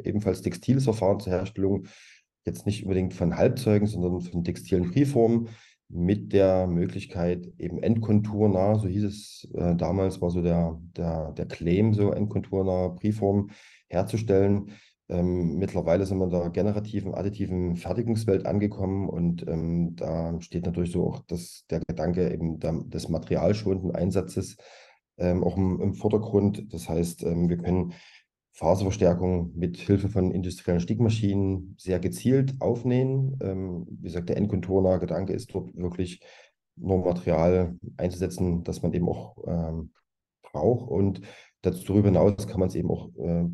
ebenfalls 0.04 0.42
textiles 0.42 0.84
Verfahren 0.84 1.20
zur 1.20 1.32
Herstellung, 1.32 1.86
jetzt 2.46 2.66
nicht 2.66 2.84
unbedingt 2.84 3.14
von 3.14 3.36
Halbzeugen, 3.36 3.86
sondern 3.86 4.20
von 4.20 4.44
textilen 4.44 4.90
Briefformen 4.90 5.48
mit 5.94 6.32
der 6.32 6.66
Möglichkeit, 6.66 7.52
eben 7.56 7.80
endkonturnah, 7.80 8.74
so 8.80 8.88
hieß 8.88 9.04
es 9.04 9.48
äh, 9.54 9.76
damals, 9.76 10.20
war 10.20 10.30
so 10.30 10.42
der, 10.42 10.80
der, 10.96 11.32
der 11.32 11.46
Claim, 11.46 11.94
so 11.94 12.10
endkonturnah 12.10 12.88
Briefform 12.88 13.50
herzustellen. 13.88 14.72
Ähm, 15.08 15.56
mittlerweile 15.56 16.04
sind 16.04 16.18
wir 16.18 16.24
in 16.24 16.30
der 16.30 16.50
generativen, 16.50 17.14
additiven 17.14 17.76
Fertigungswelt 17.76 18.44
angekommen 18.44 19.08
und 19.08 19.46
ähm, 19.46 19.94
da 19.94 20.40
steht 20.40 20.66
natürlich 20.66 20.90
so 20.90 21.06
auch 21.06 21.20
das, 21.28 21.64
der 21.70 21.80
Gedanke 21.86 22.32
eben 22.32 22.58
der, 22.58 22.72
des 22.86 23.08
materialschonenden 23.08 23.94
Einsatzes 23.94 24.56
ähm, 25.16 25.44
auch 25.44 25.56
im, 25.56 25.80
im, 25.80 25.94
Vordergrund. 25.94 26.72
Das 26.72 26.88
heißt, 26.88 27.22
ähm, 27.22 27.48
wir 27.48 27.58
können 27.58 27.92
Faserverstärkung 28.54 29.52
mit 29.56 29.76
Hilfe 29.76 30.08
von 30.08 30.30
industriellen 30.30 30.80
Stickmaschinen 30.80 31.74
sehr 31.76 31.98
gezielt 31.98 32.54
aufnehmen. 32.60 33.36
Ähm, 33.42 33.86
wie 33.90 34.04
gesagt, 34.04 34.28
der 34.28 34.36
endkonturnahe 34.36 35.00
Gedanke 35.00 35.32
ist 35.32 35.52
dort 35.52 35.76
wirklich 35.76 36.20
nur 36.76 37.04
Material 37.04 37.76
einzusetzen, 37.96 38.62
das 38.62 38.80
man 38.80 38.92
eben 38.92 39.08
auch 39.08 39.36
ähm, 39.46 39.92
braucht. 40.42 40.88
Und 40.88 41.20
darüber 41.62 42.08
hinaus 42.08 42.46
kann 42.46 42.60
man 42.60 42.68
es 42.68 42.76
eben 42.76 42.90
auch 42.90 43.08
äh, 43.16 43.44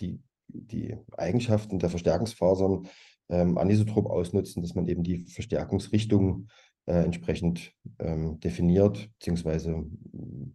die, 0.00 0.20
die 0.48 0.96
Eigenschaften 1.16 1.78
der 1.78 1.90
Verstärkungsfasern 1.90 2.88
ähm, 3.28 3.58
anisotrop 3.58 4.06
ausnutzen, 4.06 4.60
dass 4.60 4.74
man 4.74 4.88
eben 4.88 5.04
die 5.04 5.24
Verstärkungsrichtung 5.26 6.48
äh, 6.86 7.04
entsprechend 7.04 7.72
ähm, 7.98 8.40
definiert 8.40 9.10
bzw. 9.18 9.84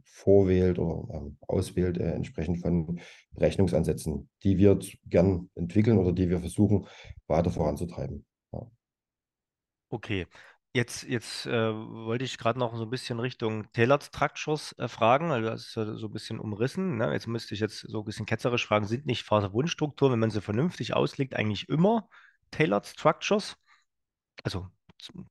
vorwählt 0.03 0.79
oder 0.79 1.13
ähm, 1.13 1.37
auswählt, 1.47 1.97
äh, 1.97 2.11
entsprechend 2.11 2.59
von 2.59 2.99
Berechnungsansätzen, 3.31 4.29
die 4.43 4.57
wir 4.57 4.79
gern 5.05 5.49
entwickeln 5.55 5.97
oder 5.97 6.11
die 6.11 6.29
wir 6.29 6.39
versuchen 6.39 6.87
weiter 7.27 7.49
voranzutreiben. 7.49 8.25
Ja. 8.51 8.69
Okay, 9.89 10.27
Jetzt, 10.77 11.03
jetzt 11.03 11.47
äh, 11.47 11.73
wollte 11.73 12.23
ich 12.23 12.37
gerade 12.37 12.59
noch 12.59 12.75
so 12.75 12.83
ein 12.83 12.91
bisschen 12.91 13.19
Richtung 13.19 13.65
Tailored 13.71 14.03
Structures 14.03 14.75
äh, 14.77 14.87
fragen, 14.87 15.31
also 15.31 15.49
das 15.49 15.61
ist 15.61 15.73
so 15.73 16.05
ein 16.07 16.13
bisschen 16.13 16.39
umrissen. 16.39 16.97
Ne? 16.97 17.11
Jetzt 17.13 17.25
müsste 17.25 17.55
ich 17.55 17.59
jetzt 17.61 17.79
so 17.79 17.99
ein 17.99 18.05
bisschen 18.05 18.27
ketzerisch 18.27 18.67
fragen, 18.67 18.85
sind 18.85 19.07
nicht 19.07 19.23
Faserwundstrukturen, 19.23 20.13
wenn 20.13 20.19
man 20.19 20.29
sie 20.29 20.39
vernünftig 20.39 20.93
auslegt, 20.93 21.35
eigentlich 21.35 21.67
immer 21.67 22.07
Tailored 22.51 22.85
Structures? 22.85 23.57
Also 24.43 24.67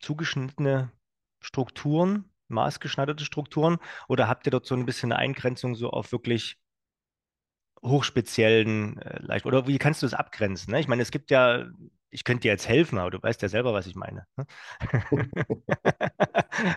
zugeschnittene 0.00 0.92
Strukturen, 1.40 2.30
maßgeschneiderte 2.48 3.24
Strukturen? 3.24 3.78
Oder 4.08 4.28
habt 4.28 4.46
ihr 4.46 4.50
dort 4.50 4.66
so 4.66 4.74
ein 4.74 4.86
bisschen 4.86 5.12
eine 5.12 5.20
Eingrenzung 5.20 5.74
so 5.74 5.90
auf 5.90 6.12
wirklich 6.12 6.58
hochspeziellen, 7.82 8.98
äh, 8.98 9.20
leicht, 9.22 9.46
oder 9.46 9.66
wie 9.66 9.78
kannst 9.78 10.02
du 10.02 10.06
das 10.06 10.14
abgrenzen? 10.14 10.72
Ne? 10.72 10.80
Ich 10.80 10.88
meine, 10.88 11.02
es 11.02 11.10
gibt 11.10 11.30
ja, 11.30 11.66
ich 12.16 12.24
könnte 12.24 12.42
dir 12.42 12.52
jetzt 12.52 12.66
helfen, 12.66 12.96
aber 12.96 13.10
du 13.10 13.22
weißt 13.22 13.42
ja 13.42 13.48
selber, 13.50 13.74
was 13.74 13.86
ich 13.86 13.94
meine. 13.94 14.26
Ne? 14.38 14.46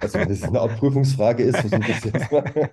Also, 0.02 0.20
wenn 0.20 0.28
das 0.28 0.44
eine 0.44 0.60
Prüfungsfrage 0.76 1.42
ist, 1.44 1.58
versuche 1.58 1.90
ich 1.90 2.04
jetzt 2.04 2.30
mal. 2.30 2.70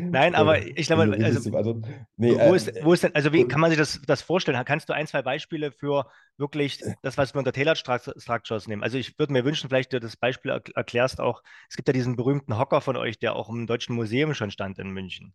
Nein, 0.00 0.34
aber 0.34 0.66
ich 0.66 0.86
glaube, 0.86 1.02
also, 1.22 1.82
nee, 2.16 2.34
wo, 2.34 2.54
ist, 2.54 2.72
wo 2.82 2.94
ist 2.94 3.04
denn, 3.04 3.14
also 3.14 3.34
wie 3.34 3.46
kann 3.46 3.60
man 3.60 3.70
sich 3.70 3.78
das, 3.78 4.00
das 4.06 4.22
vorstellen? 4.22 4.64
Kannst 4.64 4.88
du 4.88 4.94
ein, 4.94 5.06
zwei 5.06 5.20
Beispiele 5.20 5.70
für 5.72 6.06
wirklich 6.38 6.82
das, 7.02 7.18
was 7.18 7.34
wir 7.34 7.40
unter 7.40 7.52
Tailored 7.52 7.76
Structures 7.76 8.66
nehmen? 8.66 8.82
Also 8.82 8.96
ich 8.96 9.18
würde 9.18 9.34
mir 9.34 9.44
wünschen, 9.44 9.68
vielleicht 9.68 9.92
du 9.92 10.00
das 10.00 10.16
Beispiel 10.16 10.58
erklärst 10.74 11.20
auch, 11.20 11.42
es 11.68 11.76
gibt 11.76 11.86
ja 11.88 11.92
diesen 11.92 12.16
berühmten 12.16 12.56
Hocker 12.56 12.80
von 12.80 12.96
euch, 12.96 13.18
der 13.18 13.36
auch 13.36 13.50
im 13.50 13.66
Deutschen 13.66 13.94
Museum 13.94 14.32
schon 14.32 14.50
stand 14.50 14.78
in 14.78 14.88
München. 14.88 15.34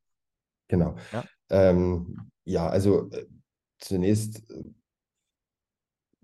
Genau. 0.67 0.95
Ja, 1.11 1.23
ähm, 1.51 2.31
ja 2.43 2.67
also 2.67 3.11
äh, 3.11 3.27
zunächst 3.77 4.49
äh, 4.49 4.63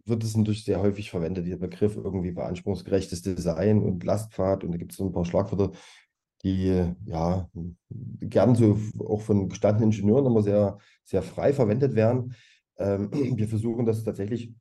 wird 0.06 0.24
es 0.24 0.38
natürlich 0.38 0.64
sehr 0.64 0.82
häufig 0.82 1.10
verwendet, 1.10 1.46
dieser 1.46 1.58
Begriff 1.58 1.96
irgendwie 1.96 2.32
beanspruchsgerechtes 2.32 3.22
Design 3.22 3.82
und 3.82 4.04
Lastpfad. 4.04 4.64
Und 4.64 4.72
da 4.72 4.78
gibt 4.78 4.92
es 4.92 4.98
so 4.98 5.06
ein 5.06 5.12
paar 5.12 5.26
Schlagwörter, 5.26 5.72
die 6.44 6.86
ja 7.06 7.50
gern 8.22 8.56
so 8.56 8.78
auch 9.00 9.22
von 9.22 9.50
gestandenen 9.50 9.92
Ingenieuren 9.92 10.28
immer 10.28 10.44
sehr, 10.44 10.78
sehr 11.04 11.24
frei 11.24 11.54
verwendet 11.54 11.96
werden. 11.96 12.36
Ähm, 12.78 13.10
wir 13.38 13.48
versuchen 13.48 13.86
das 13.86 14.04
tatsächlich 14.04 14.54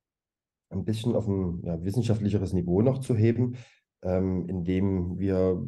ein 0.71 0.85
bisschen 0.85 1.15
auf 1.15 1.29
ein 1.29 1.63
ja, 1.65 1.83
wissenschaftlicheres 1.85 2.53
Niveau 2.53 2.81
noch 2.81 2.99
zu 2.99 3.15
heben, 3.15 3.57
ähm, 4.03 4.49
indem 4.49 5.19
wir 5.19 5.63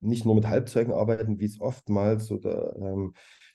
nicht 0.00 0.24
nur 0.24 0.34
mit 0.34 0.46
Halbzeugen 0.46 0.92
arbeiten, 0.92 1.40
wie 1.40 1.46
es 1.46 1.60
oftmals 1.60 2.26
so 2.26 2.36
der, 2.36 2.76
ähm, 2.76 3.14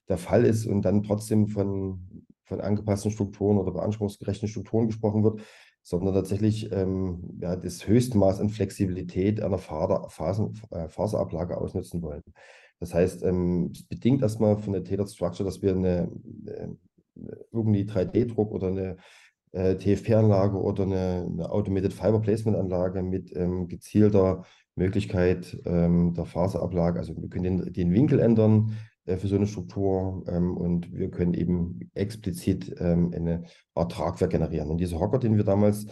der 0.10 0.18
Fall 0.18 0.46
ist 0.46 0.66
und 0.66 0.82
dann 0.84 1.04
trotzdem 1.04 1.48
von 1.48 2.26
von 2.46 2.62
angepassten 2.62 3.12
Strukturen 3.12 3.58
oder 3.58 3.72
beanspruchsgerechten 3.72 4.48
Strukturen 4.48 4.88
gesprochen 4.88 5.24
wird. 5.24 5.42
sondern 5.86 6.14
tatsächlich 6.14 6.72
ähm, 6.72 7.38
ja, 7.42 7.58
das 7.58 7.86
Höchstmaß 7.86 8.40
an 8.40 8.50
Flexibilität 8.50 9.42
einer 9.42 9.58
Faser, 9.58 10.08
Phasen, 10.10 10.54
äh, 10.72 10.88
Faserablage 10.88 11.58
ausnutzen 11.58 12.02
wollen. 12.02 12.24
Das 12.80 12.94
heißt, 12.94 13.24
ähm, 13.24 13.72
es 13.74 13.84
bedingt 13.84 14.22
erstmal 14.22 14.58
von 14.58 14.74
der 14.74 14.84
Tailored 14.86 15.10
Structure, 15.10 15.46
dass 15.46 15.62
wir 15.62 15.72
eine, 15.76 16.10
eine 16.48 16.78
irgendwie 17.52 17.84
3D-Druck 17.84 18.52
oder 18.52 18.68
eine 18.68 18.98
äh, 19.52 19.76
TFP-Anlage 19.76 20.58
oder 20.58 20.84
eine, 20.84 21.28
eine, 21.30 21.52
Automated 21.52 21.94
Fiber 21.94 22.20
Placement 22.20 22.58
Anlage 22.58 23.04
mit 23.04 23.36
ähm, 23.36 23.68
gezielter 23.68 24.44
Möglichkeit 24.76 25.62
ähm, 25.66 26.14
der 26.14 26.26
Faserablage. 26.26 27.00
Also 27.00 27.16
wir 27.16 27.30
können 27.30 27.60
den, 27.60 27.74
den 27.74 27.94
Winkel 27.94 28.20
ändern 28.20 28.72
äh, 28.72 28.93
für 29.06 29.28
so 29.28 29.36
eine 29.36 29.48
Struktur 29.48 30.24
ähm, 30.28 30.56
und 30.56 30.94
wir 30.94 31.12
können 31.12 31.34
eben 31.34 31.92
explizit 31.94 32.76
ähm, 32.80 33.12
eine 33.14 33.44
Art 33.76 33.92
Tragwerk 33.92 34.32
generieren. 34.32 34.70
Und 34.70 34.78
dieser 34.78 35.00
Hocker, 35.00 35.20
den 35.20 35.36
wir 35.36 35.44
damals 35.44 35.88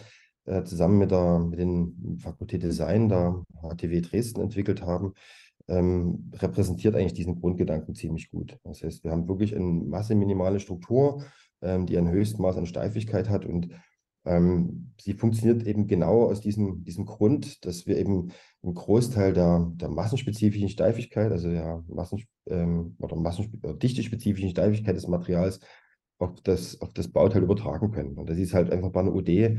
äh, 0.46 0.64
zusammen 0.64 0.98
mit 0.98 1.10
der 1.10 1.38
mit 1.38 1.58
den 1.58 2.18
Fakultät 2.18 2.62
Design 2.62 3.08
der 3.08 3.42
HTW 3.60 4.00
Dresden 4.00 4.40
entwickelt 4.40 4.82
haben, 4.82 5.12
ähm, 5.68 6.32
repräsentiert 6.34 6.96
eigentlich 6.96 7.14
diesen 7.14 7.40
Grundgedanken 7.40 7.94
ziemlich 7.94 8.30
gut. 8.30 8.58
Das 8.64 8.82
heißt, 8.82 9.04
wir 9.04 9.10
haben 9.10 9.28
wirklich 9.28 9.54
eine 9.54 9.64
masseminimale 9.64 10.60
Struktur, 10.60 11.24
ähm, 11.60 11.86
die 11.86 11.98
ein 11.98 12.10
Höchstmaß 12.10 12.56
an 12.56 12.66
Steifigkeit 12.66 13.28
hat 13.28 13.44
und 13.44 13.68
ähm, 14.24 14.92
sie 15.00 15.14
funktioniert 15.14 15.66
eben 15.66 15.86
genau 15.86 16.24
aus 16.24 16.40
diesem, 16.40 16.84
diesem 16.84 17.06
Grund, 17.06 17.64
dass 17.64 17.86
wir 17.86 17.98
eben 17.98 18.30
einen 18.62 18.74
Großteil 18.74 19.32
der, 19.32 19.72
der 19.74 19.88
massenspezifischen 19.88 20.68
Steifigkeit, 20.68 21.32
also 21.32 21.50
der 21.50 21.82
Massen, 21.88 22.24
ähm, 22.46 22.96
oder 23.00 23.16
Massen, 23.16 23.60
oder 23.62 23.74
dichtespezifischen 23.74 24.50
Steifigkeit 24.50 24.94
des 24.94 25.08
Materials 25.08 25.60
auf 26.18 26.40
das, 26.42 26.80
auf 26.80 26.92
das 26.92 27.08
Bauteil 27.08 27.42
übertragen 27.42 27.90
können. 27.90 28.16
Und 28.16 28.30
das 28.30 28.38
ist 28.38 28.54
halt 28.54 28.70
einfach 28.70 28.90
bei 28.90 29.00
einer 29.00 29.14
UD, 29.14 29.28
ähm, 29.28 29.58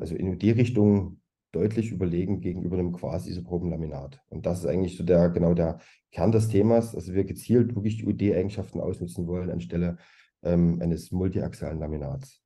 also 0.00 0.14
in 0.14 0.28
UD-Richtung 0.28 1.20
deutlich 1.50 1.90
überlegen 1.90 2.40
gegenüber 2.40 2.78
einem 2.78 2.92
quasi-isoproben 2.92 3.70
Laminat. 3.70 4.20
Und 4.28 4.46
das 4.46 4.60
ist 4.60 4.66
eigentlich 4.66 4.96
so 4.96 5.04
der, 5.04 5.30
genau 5.30 5.54
der 5.54 5.78
Kern 6.12 6.32
des 6.32 6.48
Themas, 6.48 6.94
also 6.94 7.12
wir 7.12 7.24
gezielt 7.24 7.74
wirklich 7.74 7.98
die 7.98 8.06
UD-Eigenschaften 8.06 8.80
ausnutzen 8.80 9.26
wollen 9.26 9.50
anstelle 9.50 9.98
ähm, 10.42 10.80
eines 10.80 11.10
multiaxialen 11.10 11.80
Laminats. 11.80 12.43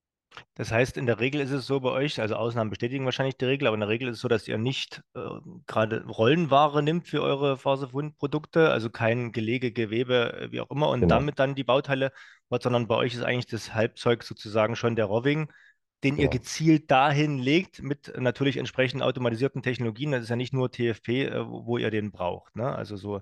Das 0.54 0.72
heißt, 0.72 0.96
in 0.96 1.06
der 1.06 1.20
Regel 1.20 1.40
ist 1.40 1.50
es 1.50 1.66
so 1.66 1.80
bei 1.80 1.90
euch, 1.90 2.20
also 2.20 2.34
Ausnahmen 2.36 2.70
bestätigen 2.70 3.04
wahrscheinlich 3.04 3.36
die 3.36 3.44
Regel, 3.44 3.66
aber 3.66 3.74
in 3.74 3.80
der 3.80 3.88
Regel 3.88 4.08
ist 4.08 4.16
es 4.16 4.20
so, 4.20 4.28
dass 4.28 4.48
ihr 4.48 4.58
nicht 4.58 5.02
äh, 5.14 5.20
gerade 5.66 6.04
Rollenware 6.06 6.82
nimmt 6.82 7.06
für 7.06 7.22
eure 7.22 7.56
Faserfundprodukte, 7.56 8.70
also 8.70 8.90
kein 8.90 9.32
Gelege, 9.32 9.72
Gewebe, 9.72 10.32
äh, 10.34 10.52
wie 10.52 10.60
auch 10.60 10.70
immer, 10.70 10.88
und 10.88 11.00
genau. 11.00 11.14
damit 11.14 11.38
dann 11.38 11.54
die 11.54 11.64
Bauteile, 11.64 12.12
sondern 12.50 12.86
bei 12.86 12.96
euch 12.96 13.14
ist 13.14 13.22
eigentlich 13.22 13.46
das 13.46 13.74
Halbzeug 13.74 14.22
sozusagen 14.22 14.76
schon 14.76 14.96
der 14.96 15.06
Roving, 15.06 15.52
den 16.04 16.16
ja. 16.16 16.24
ihr 16.24 16.28
gezielt 16.28 16.90
dahin 16.90 17.38
legt, 17.38 17.82
mit 17.82 18.12
natürlich 18.16 18.56
entsprechend 18.56 19.02
automatisierten 19.02 19.62
Technologien. 19.62 20.12
Das 20.12 20.22
ist 20.22 20.28
ja 20.28 20.36
nicht 20.36 20.52
nur 20.52 20.70
TFP, 20.70 21.24
äh, 21.24 21.46
wo, 21.48 21.66
wo, 21.66 21.78
ihr 21.78 21.90
den 21.90 22.12
braucht. 22.12 22.54
Ne? 22.56 22.74
Also 22.74 22.96
so 22.96 23.20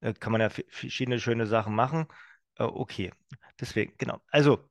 äh, 0.00 0.12
kann 0.14 0.32
man 0.32 0.40
ja 0.40 0.50
verschiedene 0.50 1.18
schöne 1.20 1.46
Sachen 1.46 1.74
machen. 1.74 2.06
Äh, 2.58 2.64
okay, 2.64 3.12
deswegen, 3.60 3.94
genau. 3.98 4.20
Also 4.30 4.68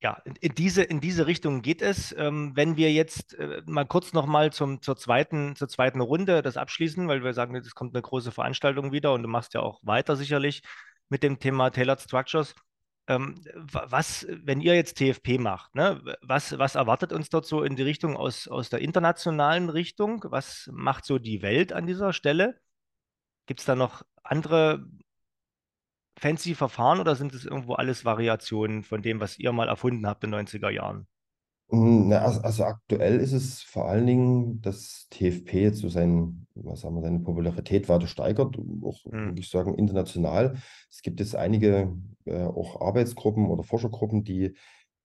ja, 0.00 0.22
in 0.24 0.54
diese, 0.54 0.82
in 0.82 1.00
diese 1.00 1.26
Richtung 1.26 1.60
geht 1.62 1.82
es. 1.82 2.14
Ähm, 2.16 2.52
wenn 2.54 2.76
wir 2.76 2.92
jetzt 2.92 3.34
äh, 3.34 3.62
mal 3.66 3.84
kurz 3.84 4.12
nochmal 4.12 4.52
zur, 4.52 4.80
zweiten, 4.80 5.56
zur 5.56 5.68
zweiten 5.68 6.00
Runde 6.00 6.42
das 6.42 6.56
abschließen, 6.56 7.08
weil 7.08 7.24
wir 7.24 7.34
sagen, 7.34 7.56
es 7.56 7.74
kommt 7.74 7.94
eine 7.94 8.02
große 8.02 8.30
Veranstaltung 8.30 8.92
wieder 8.92 9.12
und 9.12 9.22
du 9.22 9.28
machst 9.28 9.54
ja 9.54 9.60
auch 9.60 9.80
weiter 9.82 10.14
sicherlich 10.16 10.62
mit 11.08 11.22
dem 11.22 11.40
Thema 11.40 11.70
Tailored 11.70 12.00
Structures. 12.00 12.54
Ähm, 13.08 13.42
was, 13.54 14.26
wenn 14.28 14.60
ihr 14.60 14.74
jetzt 14.74 14.98
TFP 14.98 15.38
macht, 15.38 15.74
ne, 15.74 16.00
was, 16.22 16.58
was 16.58 16.74
erwartet 16.74 17.12
uns 17.12 17.30
dort 17.30 17.46
so 17.46 17.62
in 17.64 17.74
die 17.74 17.82
Richtung 17.82 18.16
aus, 18.16 18.46
aus 18.46 18.68
der 18.68 18.80
internationalen 18.80 19.70
Richtung? 19.70 20.24
Was 20.28 20.68
macht 20.72 21.06
so 21.06 21.18
die 21.18 21.42
Welt 21.42 21.72
an 21.72 21.86
dieser 21.86 22.12
Stelle? 22.12 22.60
Gibt 23.46 23.60
es 23.60 23.66
da 23.66 23.74
noch 23.74 24.02
andere 24.22 24.86
fancy 26.18 26.54
Verfahren 26.54 27.00
oder 27.00 27.16
sind 27.16 27.34
es 27.34 27.44
irgendwo 27.44 27.74
alles 27.74 28.04
Variationen 28.04 28.82
von 28.82 29.02
dem, 29.02 29.20
was 29.20 29.38
ihr 29.38 29.52
mal 29.52 29.68
erfunden 29.68 30.06
habt 30.06 30.24
in 30.24 30.32
den 30.32 30.46
90er 30.46 30.70
Jahren? 30.70 31.06
Na, 31.70 32.20
also, 32.20 32.64
aktuell 32.64 33.20
ist 33.20 33.34
es 33.34 33.60
vor 33.60 33.88
allen 33.88 34.06
Dingen, 34.06 34.62
dass 34.62 35.06
TFP 35.10 35.64
jetzt 35.64 35.80
so 35.80 35.90
sein, 35.90 36.46
was 36.54 36.80
sagen 36.80 36.94
wir, 36.94 37.02
seine 37.02 37.20
Popularität 37.20 37.90
weiter 37.90 38.06
steigert, 38.06 38.56
auch 38.82 39.04
hm. 39.04 39.28
würde 39.28 39.40
ich 39.40 39.50
sagen 39.50 39.74
international. 39.74 40.56
Es 40.90 41.02
gibt 41.02 41.20
jetzt 41.20 41.36
einige 41.36 41.94
äh, 42.24 42.44
auch 42.44 42.80
Arbeitsgruppen 42.80 43.48
oder 43.50 43.64
Forschergruppen, 43.64 44.24
die 44.24 44.54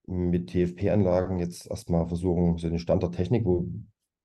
mit 0.05 0.51
TFP-Anlagen 0.51 1.39
jetzt 1.39 1.69
erstmal 1.69 2.07
versuchen, 2.07 2.57
so 2.57 2.69
den 2.69 2.79
Stand 2.79 3.03
der 3.03 3.11
Technik, 3.11 3.45
wo 3.45 3.67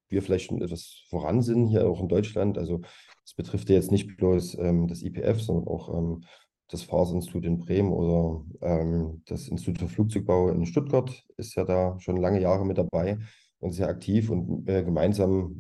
wir 0.09 0.23
vielleicht 0.23 0.47
schon 0.47 0.62
etwas 0.62 1.02
voran 1.09 1.42
sind, 1.42 1.66
hier 1.66 1.88
auch 1.88 2.00
in 2.00 2.09
Deutschland. 2.09 2.57
Also 2.57 2.83
es 3.25 3.35
betrifft 3.35 3.68
ja 3.68 3.76
jetzt 3.76 3.90
nicht 3.90 4.16
bloß 4.16 4.59
ähm, 4.59 4.87
das 4.87 5.02
IPF, 5.02 5.40
sondern 5.40 5.66
auch 5.66 5.97
ähm, 5.97 6.25
das 6.68 6.82
Fahrsinstitut 6.82 7.44
in 7.44 7.58
Bremen 7.58 7.92
oder 7.92 8.44
ähm, 8.60 9.22
das 9.26 9.48
Institut 9.48 9.78
für 9.78 9.88
Flugzeugbau 9.88 10.50
in 10.50 10.66
Stuttgart 10.66 11.26
ist 11.37 11.54
ja 11.54 11.64
da 11.64 11.98
schon 11.98 12.16
lange 12.16 12.40
Jahre 12.40 12.64
mit 12.66 12.78
dabei 12.78 13.18
und 13.60 13.72
sehr 13.72 13.88
aktiv 13.88 14.30
und 14.30 14.68
äh, 14.68 14.84
gemeinsam 14.84 15.56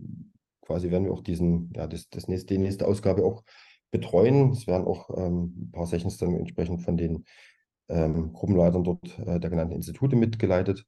quasi 0.60 0.90
werden 0.90 1.04
wir 1.04 1.12
auch 1.12 1.22
diesen, 1.22 1.72
ja, 1.74 1.86
das, 1.86 2.08
das 2.10 2.28
nächste, 2.28 2.54
die 2.54 2.60
nächste 2.60 2.86
Ausgabe 2.86 3.24
auch 3.24 3.42
betreuen. 3.90 4.50
Es 4.50 4.66
werden 4.66 4.86
auch 4.86 5.08
ähm, 5.16 5.54
ein 5.56 5.70
paar 5.72 5.86
Sessions 5.86 6.18
dann 6.18 6.34
entsprechend 6.34 6.82
von 6.82 6.96
den 6.98 7.24
ähm, 7.88 8.32
Gruppenleitern 8.34 8.84
dort 8.84 9.18
äh, 9.20 9.40
der 9.40 9.50
genannten 9.50 9.74
Institute 9.74 10.14
mitgeleitet. 10.14 10.86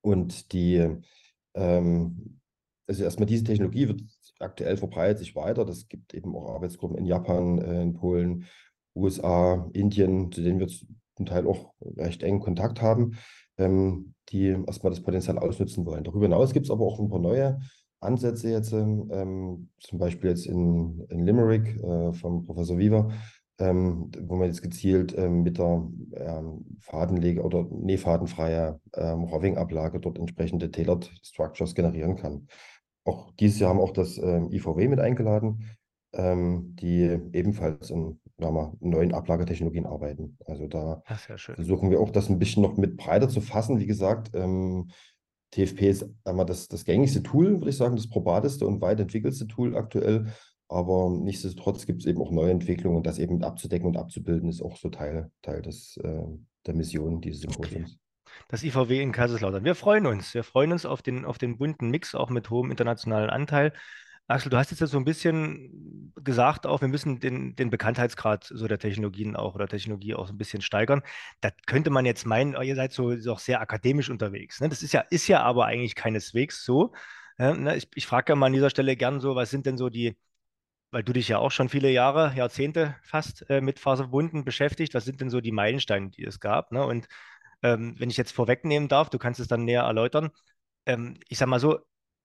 Und 0.00 0.52
die, 0.52 0.86
ähm, 1.54 2.40
also 2.86 3.02
erstmal 3.02 3.26
diese 3.26 3.44
Technologie 3.44 3.88
wird 3.88 4.02
aktuell 4.38 4.76
verbreitet 4.76 5.18
sich 5.18 5.34
weiter. 5.34 5.64
Das 5.64 5.88
gibt 5.88 6.14
eben 6.14 6.36
auch 6.36 6.54
Arbeitsgruppen 6.54 6.96
in 6.96 7.06
Japan, 7.06 7.58
äh, 7.58 7.82
in 7.82 7.94
Polen, 7.94 8.46
USA, 8.94 9.68
Indien, 9.72 10.30
zu 10.32 10.42
denen 10.42 10.60
wir 10.60 10.68
zum 10.68 11.26
Teil 11.26 11.46
auch 11.46 11.72
recht 11.96 12.22
engen 12.22 12.40
Kontakt 12.40 12.82
haben, 12.82 13.16
ähm, 13.58 14.14
die 14.30 14.48
erstmal 14.66 14.90
das 14.90 15.02
Potenzial 15.02 15.38
ausnutzen 15.38 15.86
wollen. 15.86 16.04
Darüber 16.04 16.24
hinaus 16.26 16.52
gibt 16.52 16.66
es 16.66 16.70
aber 16.70 16.84
auch 16.84 16.98
ein 16.98 17.08
paar 17.08 17.20
neue 17.20 17.60
Ansätze 18.00 18.50
jetzt, 18.50 18.72
ähm, 18.72 19.70
zum 19.78 19.98
Beispiel 19.98 20.30
jetzt 20.30 20.46
in, 20.46 21.06
in 21.08 21.24
Limerick 21.24 21.76
äh, 21.82 22.12
vom 22.12 22.44
Professor 22.44 22.78
Weaver, 22.78 23.10
ähm, 23.58 24.10
wo 24.22 24.36
man 24.36 24.48
jetzt 24.48 24.62
gezielt 24.62 25.16
ähm, 25.16 25.42
mit 25.42 25.58
der 25.58 25.88
ähm, 26.16 26.64
Fadenlege 26.80 27.42
oder 27.42 27.66
nee, 27.70 27.96
fadenfreie 27.96 28.80
ähm, 28.94 29.24
Roving-Ablage 29.24 30.00
dort 30.00 30.18
entsprechende 30.18 30.70
Tailored 30.70 31.10
Structures 31.22 31.74
generieren 31.74 32.16
kann. 32.16 32.48
Auch 33.04 33.30
dieses 33.32 33.60
Jahr 33.60 33.70
haben 33.70 33.80
auch 33.80 33.92
das 33.92 34.18
ähm, 34.18 34.50
IVW 34.50 34.88
mit 34.88 34.98
eingeladen, 34.98 35.70
ähm, 36.12 36.74
die 36.76 37.18
ebenfalls 37.32 37.90
in 38.36 38.44
wir, 38.44 38.72
neuen 38.80 39.14
Ablagertechnologien 39.14 39.86
arbeiten. 39.86 40.36
Also 40.46 40.66
da 40.66 41.02
versuchen 41.04 41.90
wir 41.90 42.00
auch 42.00 42.10
das 42.10 42.28
ein 42.28 42.38
bisschen 42.38 42.62
noch 42.62 42.76
mit 42.76 42.96
breiter 42.96 43.28
zu 43.28 43.40
fassen. 43.40 43.78
Wie 43.78 43.86
gesagt, 43.86 44.30
ähm, 44.34 44.90
TFP 45.52 45.88
ist 45.88 46.08
einmal 46.24 46.46
das, 46.46 46.68
das 46.68 46.84
gängigste 46.84 47.22
Tool, 47.22 47.58
würde 47.58 47.70
ich 47.70 47.76
sagen, 47.76 47.96
das 47.96 48.08
probateste 48.08 48.66
und 48.66 48.80
weit 48.80 48.98
entwickelste 48.98 49.46
Tool 49.46 49.76
aktuell. 49.76 50.26
Aber 50.68 51.10
nichtsdestotrotz 51.10 51.86
gibt 51.86 52.02
es 52.02 52.06
eben 52.06 52.20
auch 52.20 52.32
neue 52.32 52.50
Entwicklungen 52.50 52.96
und 52.96 53.06
das 53.06 53.18
eben 53.18 53.44
abzudecken 53.44 53.86
und 53.86 53.96
abzubilden, 53.96 54.48
ist 54.48 54.62
auch 54.62 54.76
so 54.76 54.88
Teil, 54.88 55.30
Teil 55.42 55.62
des, 55.62 55.96
äh, 56.02 56.22
der 56.66 56.74
Mission 56.74 57.20
dieses 57.20 57.42
Symposiums. 57.42 57.90
Okay. 57.90 57.98
Das 58.48 58.64
IVW 58.64 59.00
in 59.00 59.12
Kaiserslautern. 59.12 59.64
Wir 59.64 59.76
freuen 59.76 60.06
uns. 60.06 60.34
Wir 60.34 60.42
freuen 60.42 60.72
uns 60.72 60.86
auf 60.86 61.02
den, 61.02 61.24
auf 61.24 61.38
den 61.38 61.58
bunten 61.58 61.90
Mix, 61.90 62.16
auch 62.16 62.30
mit 62.30 62.50
hohem 62.50 62.70
internationalen 62.70 63.30
Anteil. 63.30 63.72
Axel, 64.26 64.48
du 64.50 64.56
hast 64.56 64.70
jetzt 64.70 64.80
so 64.90 64.96
ein 64.96 65.04
bisschen 65.04 66.12
gesagt, 66.16 66.66
auch 66.66 66.80
wir 66.80 66.88
müssen 66.88 67.20
den, 67.20 67.54
den 67.56 67.68
Bekanntheitsgrad 67.68 68.44
so 68.44 68.66
der 68.66 68.78
Technologien 68.78 69.36
auch 69.36 69.54
oder 69.54 69.68
Technologie 69.68 70.14
auch 70.14 70.26
so 70.26 70.32
ein 70.32 70.38
bisschen 70.38 70.62
steigern. 70.62 71.02
Da 71.40 71.50
könnte 71.66 71.90
man 71.90 72.06
jetzt 72.06 72.24
meinen, 72.24 72.56
oh, 72.56 72.62
ihr 72.62 72.74
seid 72.74 72.92
so 72.92 73.12
auch 73.28 73.38
sehr 73.38 73.60
akademisch 73.60 74.08
unterwegs. 74.08 74.60
Ne? 74.60 74.70
Das 74.70 74.82
ist 74.82 74.92
ja, 74.92 75.00
ist 75.10 75.28
ja 75.28 75.42
aber 75.42 75.66
eigentlich 75.66 75.94
keineswegs 75.94 76.64
so. 76.64 76.94
Ne? 77.38 77.76
Ich, 77.76 77.88
ich 77.94 78.06
frage 78.06 78.32
ja 78.32 78.36
mal 78.36 78.46
an 78.46 78.54
dieser 78.54 78.70
Stelle 78.70 78.96
gern 78.96 79.20
so, 79.20 79.34
was 79.36 79.50
sind 79.50 79.66
denn 79.66 79.76
so 79.76 79.90
die, 79.90 80.16
weil 80.90 81.02
du 81.04 81.12
dich 81.12 81.28
ja 81.28 81.38
auch 81.38 81.50
schon 81.50 81.68
viele 81.68 81.90
Jahre, 81.90 82.32
Jahrzehnte 82.34 82.96
fast 83.02 83.48
äh, 83.50 83.60
mit 83.60 83.78
Faserverbunden 83.78 84.44
beschäftigt, 84.44 84.94
was 84.94 85.04
sind 85.04 85.20
denn 85.20 85.30
so 85.30 85.40
die 85.40 85.52
Meilensteine, 85.52 86.10
die 86.10 86.24
es 86.24 86.40
gab? 86.40 86.72
Ne? 86.72 86.84
Und 86.86 87.08
ähm, 87.62 87.94
wenn 87.98 88.10
ich 88.10 88.16
jetzt 88.16 88.32
vorwegnehmen 88.32 88.88
darf, 88.88 89.10
du 89.10 89.18
kannst 89.18 89.40
es 89.40 89.48
dann 89.48 89.64
näher 89.64 89.82
erläutern. 89.82 90.30
Ähm, 90.86 91.18
ich 91.28 91.38
sage 91.38 91.50
mal 91.50 91.60
so, 91.60 91.80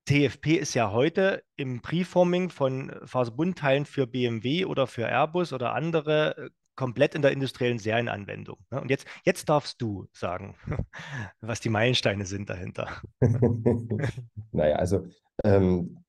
TFP 0.10 0.56
ist 0.56 0.74
ja 0.74 0.92
heute 0.92 1.44
im 1.56 1.84
Preforming 1.84 2.50
von 2.50 2.92
Faserbundteilen 3.06 3.86
für 3.86 4.08
BMW 4.08 4.66
oder 4.66 4.88
für 4.88 5.08
Airbus 5.08 5.54
oder 5.54 5.76
andere 5.76 6.36
äh, 6.36 6.50
komplett 6.76 7.14
in 7.14 7.22
der 7.22 7.32
industriellen 7.32 7.78
Serienanwendung. 7.78 8.58
Ne? 8.72 8.82
Und 8.82 8.90
jetzt, 8.90 9.06
jetzt 9.24 9.50
darfst 9.50 9.80
du 9.84 10.08
sagen, 10.12 10.56
was 11.42 11.60
die 11.60 11.70
Meilensteine 11.70 12.26
sind 12.26 12.50
dahinter. 12.50 12.88
naja, 14.52 14.78
also, 14.78 15.06
ähm, 15.44 16.00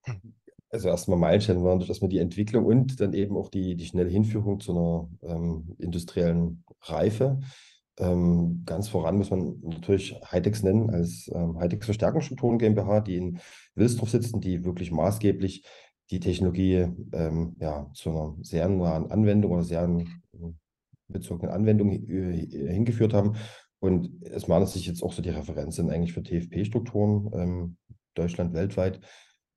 also 0.70 0.88
erstmal 0.88 1.18
Meilensteine 1.18 1.62
waren 1.62 1.80
durch 1.80 1.90
erstmal 1.90 2.08
die 2.08 2.20
Entwicklung 2.20 2.64
und 2.64 3.00
dann 3.02 3.12
eben 3.12 3.36
auch 3.36 3.50
die, 3.50 3.76
die 3.76 3.84
schnelle 3.84 4.08
Hinführung 4.08 4.60
zu 4.60 4.72
einer 4.72 5.34
ähm, 5.34 5.76
industriellen 5.78 6.64
Reife. 6.84 7.38
Ähm, 8.00 8.62
ganz 8.64 8.88
voran 8.88 9.18
muss 9.18 9.30
man 9.30 9.60
natürlich 9.62 10.18
Hightex 10.30 10.62
nennen, 10.62 10.90
als 10.90 11.30
ähm, 11.34 11.58
Hightex 11.58 11.84
Verstärkungsstrukturen 11.84 12.58
GmbH, 12.58 13.00
die 13.00 13.16
in 13.16 13.38
Wilsdorf 13.74 14.10
sitzen, 14.10 14.40
die 14.40 14.64
wirklich 14.64 14.90
maßgeblich 14.90 15.64
die 16.10 16.20
Technologie 16.20 16.88
ähm, 17.12 17.56
ja, 17.60 17.90
zu 17.94 18.10
einer 18.10 18.36
sehr 18.40 18.68
nahen 18.68 19.10
Anwendung 19.10 19.52
oder 19.52 19.62
sehr 19.62 19.88
bezogenen 21.08 21.52
Anwendung 21.52 21.90
äh, 21.90 22.46
hingeführt 22.72 23.14
haben. 23.14 23.36
Und 23.80 24.22
es 24.22 24.48
meiner 24.48 24.66
sich 24.66 24.86
jetzt 24.86 25.02
auch 25.02 25.12
so 25.12 25.22
die 25.22 25.30
Referenzen 25.30 25.90
eigentlich 25.90 26.12
für 26.12 26.22
TFP-Strukturen, 26.22 27.30
ähm, 27.34 27.76
Deutschland, 28.14 28.52
weltweit 28.52 29.00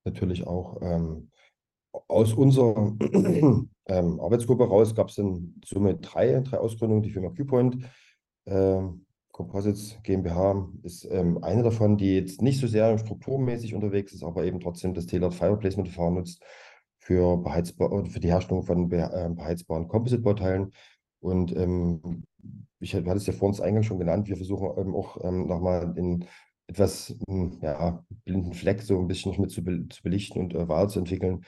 natürlich 0.06 0.46
auch. 0.48 0.78
Ähm, 0.82 1.30
aus 2.08 2.34
unserer 2.34 2.96
ähm, 3.88 4.20
Arbeitsgruppe 4.20 4.68
raus 4.68 4.96
gab 4.96 5.10
es 5.10 5.16
dann 5.16 5.56
somit 5.66 6.00
drei, 6.02 6.40
drei 6.40 6.58
Ausgründungen. 6.58 7.04
Die 7.04 7.12
Firma 7.12 7.30
Qpoint, 7.30 7.78
äh, 8.46 8.82
Composites 9.32 9.98
GmbH 10.04 10.70
ist 10.84 11.06
ähm, 11.06 11.44
eine 11.44 11.64
davon, 11.64 11.98
die 11.98 12.16
jetzt 12.16 12.42
nicht 12.42 12.60
so 12.60 12.68
sehr 12.68 12.98
strukturmäßig 13.00 13.74
unterwegs 13.74 14.14
ist, 14.14 14.24
aber 14.24 14.46
eben 14.46 14.60
trotzdem 14.60 14.94
das 14.94 15.08
Tailored 15.08 15.34
Fire 15.34 15.58
Placement 15.58 15.90
Verfahren 15.90 16.16
nutzt 16.16 16.44
für, 17.00 17.38
beheizbar, 17.38 18.06
für 18.06 18.20
die 18.20 18.28
Herstellung 18.30 18.64
von 18.64 18.92
äh, 18.92 19.30
beheizbaren 19.34 19.88
Composite-Bauteilen. 19.88 20.72
Und 21.20 21.56
ähm, 21.56 22.26
ich 22.80 22.94
hatte 22.94 23.10
es 23.12 23.26
ja 23.26 23.34
vor 23.34 23.48
uns 23.48 23.60
eingangs 23.60 23.88
schon 23.88 24.00
genannt, 24.00 24.28
wir 24.28 24.38
versuchen 24.38 24.70
ähm, 24.78 24.96
auch 24.96 25.24
ähm, 25.24 25.48
nochmal 25.48 25.94
in 25.98 26.26
etwas 26.68 27.16
hm, 27.28 27.60
ja, 27.62 28.04
blinden 28.26 28.54
Fleck 28.54 28.82
so 28.82 29.00
ein 29.00 29.08
bisschen 29.08 29.32
noch 29.32 29.40
mit 29.40 29.52
zu, 29.52 29.64
be 29.64 29.88
zu 29.90 30.04
belichten 30.04 30.42
und 30.42 30.54
äh, 30.54 30.68
weiterzuentwickeln 30.68 31.44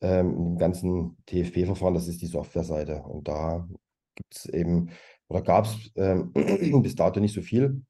ähm, 0.00 0.36
im 0.36 0.58
ganzen 0.58 1.16
TFP-Verfahren, 1.26 1.94
das 1.94 2.08
ist 2.08 2.22
die 2.22 2.26
Softwareseite. 2.26 3.02
Und 3.02 3.28
da 3.28 3.66
gibt 4.14 4.34
es 4.34 4.46
eben, 4.46 4.90
oder 5.30 5.42
gab 5.42 5.64
es 5.64 5.90
ähm, 5.94 6.32
bis 6.82 6.96
dato 6.96 7.20
nicht 7.20 7.34
so 7.34 7.40
viel, 7.40 7.82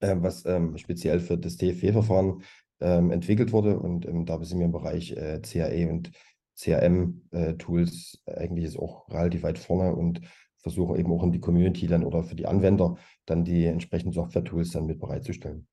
äh, 0.00 0.16
was 0.18 0.46
ähm, 0.46 0.78
speziell 0.78 1.20
für 1.20 1.36
das 1.36 1.56
TFP-Verfahren 1.56 2.42
ähm, 2.80 3.10
entwickelt 3.10 3.52
wurde. 3.52 3.78
Und 3.78 4.06
ähm, 4.06 4.24
da 4.24 4.42
sind 4.44 4.58
wir 4.58 4.66
im 4.66 4.72
Bereich 4.72 5.12
äh, 5.12 5.40
CAE 5.40 5.90
und 5.90 6.12
CRM-Tools 6.56 8.22
äh, 8.26 8.34
eigentlich 8.34 8.64
ist 8.64 8.78
auch 8.78 9.08
relativ 9.10 9.42
weit 9.42 9.58
vorne 9.58 9.94
und 9.94 10.20
versuchen 10.58 10.96
eben 10.96 11.12
auch 11.12 11.24
in 11.24 11.32
die 11.32 11.40
Community 11.40 11.88
dann 11.88 12.04
oder 12.04 12.22
für 12.22 12.36
die 12.36 12.46
Anwender 12.46 12.96
dann 13.26 13.44
die 13.44 13.66
entsprechenden 13.66 14.12
Software-Tools 14.12 14.70
dann 14.70 14.86
mit 14.86 15.00
bereitzustellen. 15.00 15.66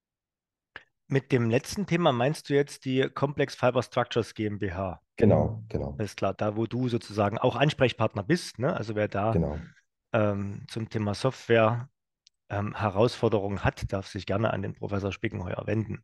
Mit 1.07 1.31
dem 1.31 1.49
letzten 1.49 1.85
Thema 1.85 2.11
meinst 2.11 2.49
du 2.49 2.55
jetzt 2.55 2.85
die 2.85 3.07
Complex 3.13 3.55
Fiber 3.55 3.83
Structures 3.83 4.33
GmbH? 4.33 5.01
Genau, 5.17 5.63
genau. 5.69 5.95
Alles 5.99 6.15
klar, 6.15 6.33
da 6.33 6.55
wo 6.55 6.65
du 6.65 6.87
sozusagen 6.87 7.37
auch 7.37 7.55
Ansprechpartner 7.55 8.23
bist, 8.23 8.57
ne? 8.57 8.75
also 8.75 8.95
wer 8.95 9.07
da 9.07 9.31
genau. 9.31 9.57
Ähm, 10.13 10.65
zum 10.69 10.89
Thema 10.89 11.13
Software 11.13 11.89
ähm, 12.49 12.75
Herausforderungen 12.75 13.63
hat, 13.63 13.91
darf 13.91 14.07
sich 14.07 14.25
gerne 14.25 14.51
an 14.51 14.61
den 14.61 14.73
Professor 14.73 15.11
Spickenheuer 15.11 15.63
wenden. 15.65 16.03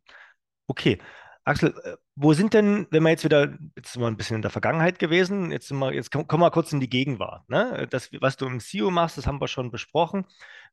Okay, 0.68 1.00
Axel, 1.44 1.76
äh, 1.84 1.98
wo 2.16 2.34
sind 2.34 2.56
denn, 2.56 2.88
wenn 2.90 3.04
wir 3.04 3.12
jetzt 3.12 3.24
wieder, 3.24 3.54
jetzt 3.76 3.94
sind 3.94 4.02
wir 4.02 4.08
ein 4.08 4.18
bisschen 4.18 4.38
in 4.38 4.42
der 4.42 4.52
Vergangenheit 4.52 4.98
gewesen, 4.98 5.52
jetzt, 5.52 5.68
sind 5.68 5.78
wir, 5.78 5.94
jetzt 5.94 6.12
kommen 6.12 6.42
wir 6.42 6.52
kurz 6.52 6.74
in 6.74 6.80
die 6.80 6.90
Gegenwart. 6.90 7.48
Ne? 7.50 7.88
Das, 7.90 8.10
was 8.20 8.36
du 8.38 8.48
im 8.48 8.60
CEO 8.60 8.90
machst, 8.90 9.18
das 9.18 9.28
haben 9.28 9.40
wir 9.40 9.48
schon 9.48 9.70
besprochen. 9.70 10.26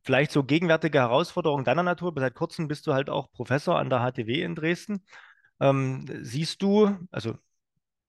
Vielleicht 0.02 0.32
so 0.32 0.44
gegenwärtige 0.44 0.98
Herausforderungen 0.98 1.64
deiner 1.64 1.82
Natur. 1.82 2.12
Seit 2.16 2.34
kurzem 2.34 2.68
bist 2.68 2.86
du 2.86 2.94
halt 2.94 3.10
auch 3.10 3.30
Professor 3.32 3.78
an 3.78 3.90
der 3.90 4.00
HTW 4.00 4.42
in 4.42 4.54
Dresden. 4.54 5.04
Ähm, 5.60 6.06
siehst 6.22 6.62
du, 6.62 6.96
also 7.10 7.36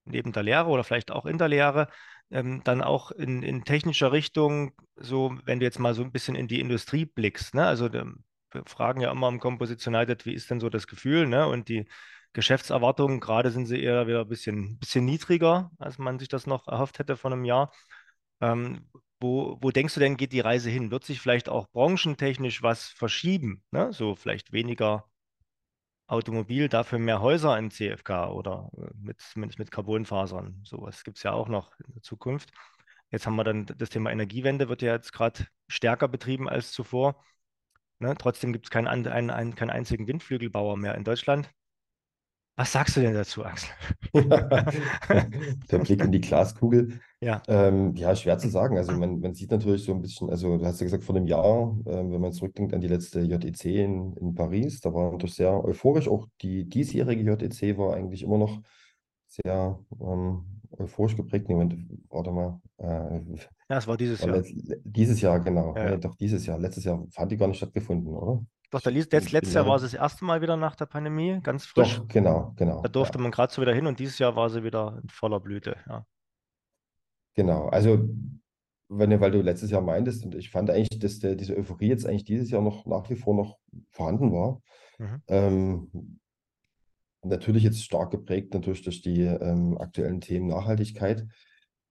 neben 0.06 0.32
der 0.32 0.44
Lehre 0.44 0.68
oder 0.70 0.84
vielleicht 0.86 1.12
auch 1.12 1.26
in 1.26 1.38
der 1.38 1.50
Lehre, 1.50 1.90
ähm, 2.34 2.62
dann 2.64 2.82
auch 2.82 3.12
in, 3.12 3.44
in 3.44 3.64
technischer 3.64 4.12
Richtung, 4.12 4.74
so 4.96 5.38
wenn 5.46 5.60
du 5.60 5.66
jetzt 5.66 5.80
mal 5.80 5.94
so 5.94 6.04
ein 6.04 6.12
bisschen 6.12 6.36
in 6.36 6.48
die 6.48 6.60
Industrie 6.60 7.06
blickst, 7.06 7.54
ne? 7.56 7.66
Also 7.66 7.94
wir 7.94 8.12
fragen 8.66 9.02
ja 9.02 9.12
immer 9.12 9.30
im 9.30 9.40
Composition 9.40 9.94
wie 9.94 10.34
ist 10.34 10.50
denn 10.50 10.60
so 10.60 10.70
das 10.70 10.88
Gefühl, 10.88 11.28
ne? 11.28 11.48
Und 11.48 11.70
die 11.70 11.88
Geschäftserwartungen, 12.34 13.20
gerade 13.20 13.52
sind 13.52 13.68
sie 13.68 13.82
eher 13.82 14.08
wieder 14.08 14.22
ein 14.22 14.28
bisschen, 14.28 14.80
bisschen 14.80 15.06
niedriger, 15.06 15.72
als 15.78 16.00
man 16.00 16.18
sich 16.18 16.28
das 16.28 16.48
noch 16.48 16.68
erhofft 16.68 16.98
hätte 17.00 17.16
vor 17.18 17.32
einem 17.32 17.46
Jahr. 17.46 17.72
Ähm, 18.42 18.90
wo, 19.22 19.58
wo 19.62 19.72
denkst 19.72 19.94
du 19.94 20.00
denn, 20.00 20.18
geht 20.18 20.34
die 20.34 20.40
Reise 20.40 20.70
hin? 20.72 20.92
Wird 20.92 21.06
sich 21.06 21.22
vielleicht 21.22 21.48
auch 21.50 21.68
branchentechnisch 21.72 22.64
was 22.64 22.88
verschieben? 22.88 23.64
Ne? 23.72 23.94
So 23.94 24.16
vielleicht 24.16 24.52
weniger 24.52 25.06
Automobil, 26.08 26.70
dafür 26.70 27.00
mehr 27.00 27.22
Häuser 27.22 27.58
in 27.58 27.72
CFK 27.72 28.30
oder 28.30 28.70
äh, 28.78 28.92
mit, 28.96 29.22
zumindest 29.22 29.60
mit 29.60 29.72
Carbonfasern. 29.72 30.62
Sowas 30.64 31.04
gibt 31.04 31.18
es 31.18 31.24
ja 31.24 31.32
auch 31.32 31.48
noch 31.48 31.72
in 31.80 31.94
der 31.94 32.02
Zukunft. 32.02 32.52
Jetzt 33.10 33.26
haben 33.28 33.36
wir 33.36 33.44
dann 33.44 33.66
das 33.66 33.90
Thema 33.90 34.12
Energiewende, 34.12 34.70
wird 34.70 34.82
ja 34.82 34.94
jetzt 34.94 35.14
gerade 35.14 35.46
stärker 35.68 36.08
betrieben 36.08 36.50
als 36.50 36.72
zuvor. 36.72 37.24
Ne? 38.00 38.16
Trotzdem 38.18 38.54
gibt 38.54 38.66
es 38.66 38.70
keinen, 38.72 38.88
einen, 39.08 39.56
keinen 39.56 39.70
einzigen 39.70 40.08
Windflügelbauer 40.08 40.78
mehr 40.78 40.96
in 40.96 41.04
Deutschland. 41.04 41.50
Was 42.56 42.72
sagst 42.72 42.96
du 42.96 43.02
denn 43.02 43.16
dazu, 43.16 43.44
Axel? 43.44 43.70
Der 44.14 45.80
Blick 45.80 46.04
in 46.04 46.12
die 46.12 46.22
Glaskugel. 46.22 47.00
Ja. 47.20 47.42
Ähm, 47.48 47.96
ja, 47.96 48.16
schwer 48.16 48.38
zu 48.38 48.48
sagen. 48.48 48.78
Also 48.78 48.92
man, 48.92 49.20
man 49.20 49.34
sieht 49.34 49.50
natürlich 49.50 49.84
so 49.84 49.94
ein 49.94 50.02
bisschen, 50.02 50.30
also 50.30 50.58
du 50.58 50.66
hast 50.66 50.80
ja 50.80 50.86
gesagt, 50.86 51.04
vor 51.04 51.16
einem 51.16 51.26
Jahr, 51.26 51.76
äh, 51.86 51.92
wenn 51.92 52.22
man 52.22 52.32
zurückdenkt 52.32 52.74
an 52.76 52.82
die 52.82 52.88
letzte 52.88 53.22
JEC 53.22 53.66
in, 53.66 54.16
in 54.18 54.36
Paris, 54.36 54.82
da 54.82 54.94
war 54.94 55.12
natürlich 55.12 55.36
sehr 55.36 55.66
euphorisch. 55.66 56.08
Auch 56.08 56.28
die 56.42 56.70
diesjährige 56.70 57.24
JEC 57.24 57.78
war 57.80 57.96
eigentlich 57.96 58.22
immer 58.22 58.38
noch 58.38 58.62
sehr 59.26 59.80
ähm, 60.00 60.62
euphorisch 60.78 61.16
geprägt. 61.16 61.50
Moment, 61.50 61.76
warte 62.10 62.32
mal. 62.32 62.62
Äh, 62.78 63.22
ja, 63.70 63.78
es 63.78 63.88
war 63.88 63.98
dieses 63.98 64.22
Jahr. 64.24 64.44
Dieses 64.84 65.22
Jahr, 65.22 65.40
genau. 65.40 65.76
Ja, 65.76 65.86
ja. 65.86 65.92
Nee, 65.92 65.98
doch 65.98 66.16
dieses 66.16 66.46
Jahr. 66.46 66.60
Letztes 66.60 66.84
Jahr 66.84 67.04
fand 67.10 67.32
die 67.32 67.38
gar 67.38 67.48
nicht 67.48 67.58
stattgefunden, 67.58 68.14
oder? 68.14 68.46
Doch, 68.74 68.82
der 68.82 68.92
Lies, 68.92 69.08
jetzt, 69.12 69.32
letztes 69.32 69.54
Jahr 69.54 69.68
war 69.68 69.76
es 69.76 69.84
das 69.84 69.94
erste 69.94 70.26
Mal 70.26 70.42
wieder 70.42 70.58
nach 70.58 70.76
der 70.76 70.88
Pandemie, 70.88 71.40
ganz 71.44 71.64
frisch. 71.64 71.98
Doch, 71.98 72.08
genau, 72.08 72.54
genau. 72.56 72.82
Da 72.82 72.90
durfte 72.90 73.20
ja. 73.20 73.22
man 73.22 73.30
gerade 73.30 73.54
so 73.54 73.62
wieder 73.62 73.72
hin 73.72 73.86
und 73.86 74.00
dieses 74.00 74.18
Jahr 74.18 74.36
war 74.36 74.50
sie 74.50 74.64
wieder 74.64 75.00
in 75.04 75.10
voller 75.10 75.40
Blüte. 75.40 75.76
Ja. 75.88 76.08
Genau, 77.36 77.68
also 77.68 78.10
wenn, 78.90 79.22
weil 79.22 79.30
du 79.30 79.44
letztes 79.44 79.70
Jahr 79.70 79.82
meintest, 79.82 80.26
und 80.26 80.34
ich 80.34 80.50
fand 80.50 80.72
eigentlich, 80.72 80.98
dass 80.98 81.20
der, 81.20 81.36
diese 81.36 81.56
Euphorie 81.56 81.90
jetzt 81.90 82.08
eigentlich 82.08 82.24
dieses 82.24 82.50
Jahr 82.50 82.64
noch 82.64 82.88
nach 82.88 83.08
wie 83.12 83.16
vor 83.16 83.36
noch 83.36 83.60
vorhanden 83.92 84.32
war. 84.32 84.60
Mhm. 84.98 85.22
Ähm, 85.28 86.20
natürlich 87.22 87.62
jetzt 87.62 87.84
stark 87.84 88.10
geprägt 88.10 88.56
natürlich 88.56 88.82
durch 88.82 89.04
die 89.04 89.22
ähm, 89.22 89.78
aktuellen 89.78 90.20
Themen 90.20 90.48
Nachhaltigkeit. 90.48 91.28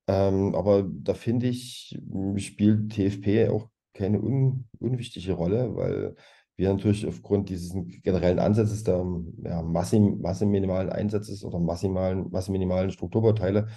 Ähm, 0.08 0.56
aber 0.56 0.84
da 0.84 1.14
finde 1.14 1.46
ich, 1.46 1.96
spielt 2.38 2.90
TFP 2.90 3.50
auch 3.50 3.68
keine 3.94 4.20
un, 4.20 4.68
unwichtige 4.80 5.34
Rolle, 5.34 5.76
weil 5.76 6.16
wir 6.56 6.72
natürlich 6.72 7.06
aufgrund 7.06 7.48
dieses 7.48 7.74
generellen 8.02 8.38
Ansatzes 8.38 8.84
der 8.84 9.04
ja, 9.44 9.62
massenminimalen 9.62 10.90
Einsatzes 10.90 11.44
oder 11.44 11.58
massimalen, 11.58 12.30
massenminimalen 12.30 12.90
Strukturbauteile 12.90 13.68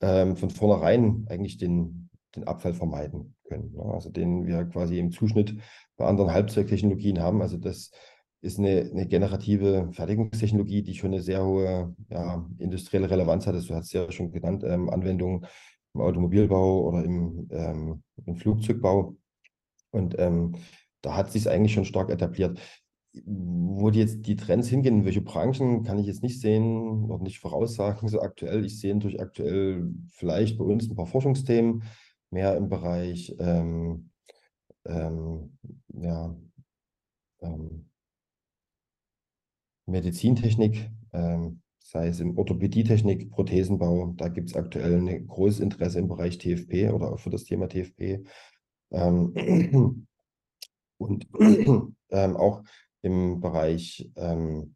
ähm, 0.00 0.36
von 0.36 0.50
vornherein 0.50 1.26
eigentlich 1.28 1.56
den, 1.56 2.10
den 2.36 2.44
Abfall 2.44 2.74
vermeiden 2.74 3.34
können. 3.44 3.72
Ne? 3.72 3.82
Also 3.82 4.10
den 4.10 4.46
wir 4.46 4.64
quasi 4.64 4.98
im 4.98 5.10
Zuschnitt 5.10 5.56
bei 5.96 6.06
anderen 6.06 6.32
Halbzeuttechnologien 6.32 7.20
haben. 7.20 7.42
Also 7.42 7.56
das 7.56 7.90
ist 8.42 8.58
eine, 8.58 8.90
eine 8.90 9.06
generative 9.06 9.90
Fertigungstechnologie, 9.92 10.82
die 10.82 10.94
schon 10.94 11.12
eine 11.12 11.22
sehr 11.22 11.44
hohe 11.44 11.94
ja, 12.10 12.46
industrielle 12.58 13.10
Relevanz 13.10 13.46
hat. 13.46 13.54
Du 13.54 13.74
hast 13.74 13.86
es 13.86 13.92
ja 13.92 14.10
schon 14.10 14.32
genannt, 14.32 14.62
ähm, 14.64 14.88
Anwendungen 14.88 15.46
im 15.94 16.00
Automobilbau 16.00 16.88
oder 16.88 17.04
im, 17.04 17.48
ähm, 17.50 18.02
im 18.24 18.36
Flugzeugbau. 18.36 19.16
Und 19.90 20.16
ähm, 20.18 20.54
da 21.02 21.16
hat 21.16 21.30
sich 21.32 21.48
eigentlich 21.48 21.74
schon 21.74 21.84
stark 21.84 22.10
etabliert. 22.10 22.60
Wo 23.24 23.90
die 23.90 23.98
jetzt 23.98 24.26
die 24.26 24.36
Trends 24.36 24.68
hingehen, 24.68 24.98
in 24.98 25.04
welche 25.04 25.20
Branchen, 25.20 25.82
kann 25.82 25.98
ich 25.98 26.06
jetzt 26.06 26.22
nicht 26.22 26.40
sehen, 26.40 27.08
noch 27.08 27.20
nicht 27.20 27.40
voraussagen, 27.40 28.08
so 28.08 28.20
aktuell. 28.20 28.64
Ich 28.64 28.78
sehe 28.78 28.94
natürlich 28.94 29.20
aktuell 29.20 29.90
vielleicht 30.10 30.58
bei 30.58 30.64
uns 30.64 30.88
ein 30.88 30.94
paar 30.94 31.06
Forschungsthemen, 31.06 31.82
mehr 32.30 32.56
im 32.56 32.68
Bereich 32.68 33.34
ähm, 33.40 34.10
ähm, 34.86 35.58
ja, 35.88 36.36
ähm, 37.42 37.90
Medizintechnik, 39.86 40.90
ähm, 41.12 41.62
sei 41.82 42.08
es 42.08 42.20
im 42.20 42.38
Orthopädietechnik, 42.38 43.30
Prothesenbau. 43.30 44.14
Da 44.16 44.28
gibt 44.28 44.50
es 44.50 44.56
aktuell 44.56 44.98
ein 44.98 45.26
großes 45.26 45.60
Interesse 45.60 45.98
im 45.98 46.08
Bereich 46.08 46.38
TFP 46.38 46.90
oder 46.90 47.12
auch 47.12 47.18
für 47.18 47.30
das 47.30 47.44
Thema 47.44 47.68
TFP. 47.68 48.24
Ähm, 48.92 50.06
und 51.00 51.26
ähm, 52.10 52.36
auch 52.36 52.62
im 53.02 53.40
Bereich 53.40 54.10
ähm, 54.16 54.74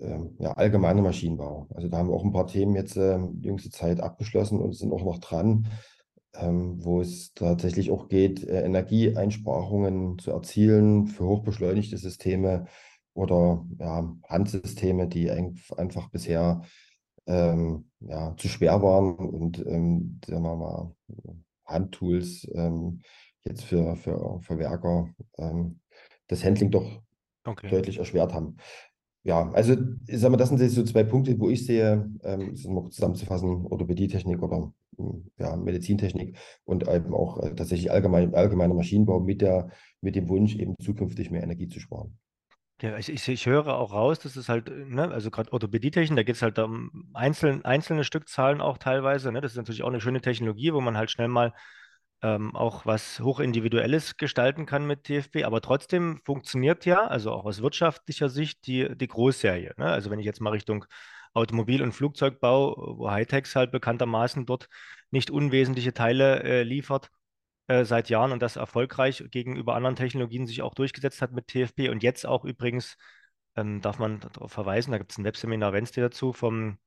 ähm, 0.00 0.36
ja, 0.38 0.52
allgemeiner 0.52 1.02
Maschinenbau. 1.02 1.68
Also 1.74 1.88
da 1.88 1.98
haben 1.98 2.08
wir 2.08 2.14
auch 2.14 2.24
ein 2.24 2.32
paar 2.32 2.46
Themen 2.46 2.74
jetzt 2.74 2.96
äh, 2.96 3.18
jüngste 3.40 3.70
Zeit 3.70 4.00
abgeschlossen 4.00 4.60
und 4.60 4.74
sind 4.74 4.92
auch 4.92 5.04
noch 5.04 5.18
dran, 5.18 5.68
ähm, 6.34 6.84
wo 6.84 7.00
es 7.00 7.32
tatsächlich 7.34 7.90
auch 7.90 8.08
geht, 8.08 8.44
äh, 8.44 8.62
Energieeinsparungen 8.62 10.18
zu 10.18 10.32
erzielen 10.32 11.06
für 11.06 11.24
hochbeschleunigte 11.24 11.96
Systeme 11.96 12.66
oder 13.14 13.64
ja, 13.78 14.14
Handsysteme, 14.28 15.08
die 15.08 15.30
ein, 15.30 15.58
einfach 15.76 16.10
bisher 16.10 16.62
ähm, 17.26 17.90
ja, 18.00 18.34
zu 18.36 18.48
schwer 18.48 18.82
waren 18.82 19.14
und 19.14 19.58
ähm, 19.66 20.20
sagen 20.26 20.42
wir 20.42 20.56
mal, 20.56 20.94
Handtools 21.64 22.46
ähm, 22.54 23.00
jetzt 23.46 23.64
für, 23.64 23.96
für 23.96 24.40
Verwerker 24.42 25.08
ähm, 25.38 25.80
das 26.28 26.44
Handling 26.44 26.70
doch 26.70 27.02
Okay. 27.46 27.68
deutlich 27.70 27.98
erschwert 27.98 28.34
haben. 28.34 28.56
Ja, 29.22 29.50
also 29.52 29.76
ich 30.06 30.20
sag 30.20 30.30
mal, 30.30 30.36
das 30.36 30.50
sind 30.50 30.60
jetzt 30.60 30.74
so 30.74 30.84
zwei 30.84 31.02
Punkte, 31.04 31.38
wo 31.38 31.48
ich 31.48 31.66
sehe, 31.66 32.08
ähm, 32.22 32.54
mal 32.68 32.88
zusammenzufassen, 32.90 33.66
Orthopädietechnik 33.66 34.42
oder 34.42 34.72
hm, 34.96 35.30
ja, 35.38 35.56
Medizintechnik 35.56 36.36
und 36.64 36.88
eben 36.88 37.14
auch 37.14 37.42
äh, 37.42 37.54
tatsächlich 37.54 37.90
allgemein, 37.90 38.34
allgemeiner 38.34 38.74
Maschinenbau 38.74 39.20
mit, 39.20 39.42
der, 39.42 39.70
mit 40.00 40.14
dem 40.16 40.28
Wunsch, 40.28 40.54
eben 40.56 40.74
zukünftig 40.80 41.30
mehr 41.30 41.42
Energie 41.42 41.68
zu 41.68 41.80
sparen. 41.80 42.18
Ja, 42.82 42.98
ich, 42.98 43.08
ich, 43.08 43.26
ich 43.28 43.46
höre 43.46 43.78
auch 43.78 43.92
raus, 43.92 44.18
dass 44.18 44.36
es 44.36 44.48
halt, 44.50 44.68
ne, 44.68 45.10
also 45.10 45.30
gerade 45.30 45.52
Orthopädietechnik, 45.52 46.16
da 46.16 46.22
geht 46.22 46.36
es 46.36 46.42
halt 46.42 46.58
um 46.58 47.10
einzelne, 47.14 47.64
einzelne 47.64 48.04
Stückzahlen 48.04 48.60
auch 48.60 48.76
teilweise. 48.76 49.32
Ne? 49.32 49.40
Das 49.40 49.52
ist 49.52 49.56
natürlich 49.56 49.82
auch 49.82 49.88
eine 49.88 50.00
schöne 50.00 50.20
Technologie, 50.20 50.74
wo 50.74 50.80
man 50.80 50.96
halt 50.96 51.10
schnell 51.10 51.28
mal 51.28 51.54
ähm, 52.22 52.54
auch 52.56 52.86
was 52.86 53.20
hochindividuelles 53.20 54.16
gestalten 54.16 54.66
kann 54.66 54.86
mit 54.86 55.04
TFP, 55.04 55.44
aber 55.44 55.60
trotzdem 55.60 56.20
funktioniert 56.24 56.86
ja, 56.86 57.06
also 57.06 57.32
auch 57.32 57.44
aus 57.44 57.62
wirtschaftlicher 57.62 58.28
Sicht, 58.28 58.66
die, 58.66 58.88
die 58.96 59.08
Großserie. 59.08 59.74
Ne? 59.76 59.86
Also 59.86 60.10
wenn 60.10 60.18
ich 60.18 60.26
jetzt 60.26 60.40
mal 60.40 60.50
Richtung 60.50 60.86
Automobil- 61.34 61.82
und 61.82 61.92
Flugzeugbau, 61.92 62.96
wo 62.98 63.10
Hightex 63.10 63.56
halt 63.56 63.70
bekanntermaßen 63.70 64.46
dort 64.46 64.68
nicht 65.10 65.30
unwesentliche 65.30 65.92
Teile 65.92 66.42
äh, 66.42 66.62
liefert, 66.62 67.10
äh, 67.68 67.84
seit 67.84 68.08
Jahren 68.08 68.32
und 68.32 68.40
das 68.42 68.56
erfolgreich 68.56 69.24
gegenüber 69.30 69.74
anderen 69.74 69.96
Technologien 69.96 70.46
sich 70.46 70.62
auch 70.62 70.74
durchgesetzt 70.74 71.20
hat 71.22 71.32
mit 71.32 71.48
TFP 71.48 71.90
und 71.90 72.02
jetzt 72.02 72.26
auch 72.26 72.44
übrigens, 72.44 72.96
ähm, 73.56 73.80
darf 73.80 73.98
man 73.98 74.20
darauf 74.20 74.52
verweisen, 74.52 74.92
da 74.92 74.98
gibt 74.98 75.12
es 75.12 75.18
ein 75.18 75.24
Webseminar 75.24 75.72
Wednesday 75.72 76.02
dazu 76.02 76.32
vom 76.32 76.78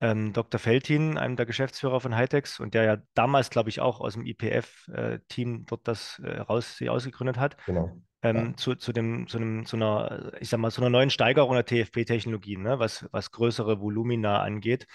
ähm, 0.00 0.32
Dr. 0.32 0.58
Feltin, 0.60 1.18
einem 1.18 1.36
der 1.36 1.46
Geschäftsführer 1.46 2.00
von 2.00 2.14
Hightex 2.14 2.60
und 2.60 2.74
der 2.74 2.84
ja 2.84 2.96
damals, 3.14 3.50
glaube 3.50 3.70
ich, 3.70 3.80
auch 3.80 4.00
aus 4.00 4.14
dem 4.14 4.26
IPF-Team 4.26 5.66
dort 5.66 5.88
das 5.88 6.18
äh, 6.24 6.38
raus, 6.38 6.76
sie 6.76 6.88
ausgegründet 6.90 7.38
hat, 7.38 7.56
Genau. 7.66 8.00
Ja, 8.22 8.30
ähm, 8.30 8.56
zu, 8.56 8.74
zu, 8.74 8.92
dem, 8.92 9.28
zu, 9.28 9.38
einem, 9.38 9.66
zu 9.66 9.76
einer, 9.76 10.32
ich 10.40 10.48
sag 10.48 10.58
mal, 10.58 10.70
zu 10.70 10.80
einer 10.80 10.90
neuen 10.90 11.10
Steigerung 11.10 11.54
der 11.54 11.64
TFP-Technologien, 11.64 12.62
ne, 12.62 12.78
was, 12.78 13.06
was 13.12 13.30
größere 13.30 13.80
Volumina 13.80 14.42
angeht, 14.42 14.86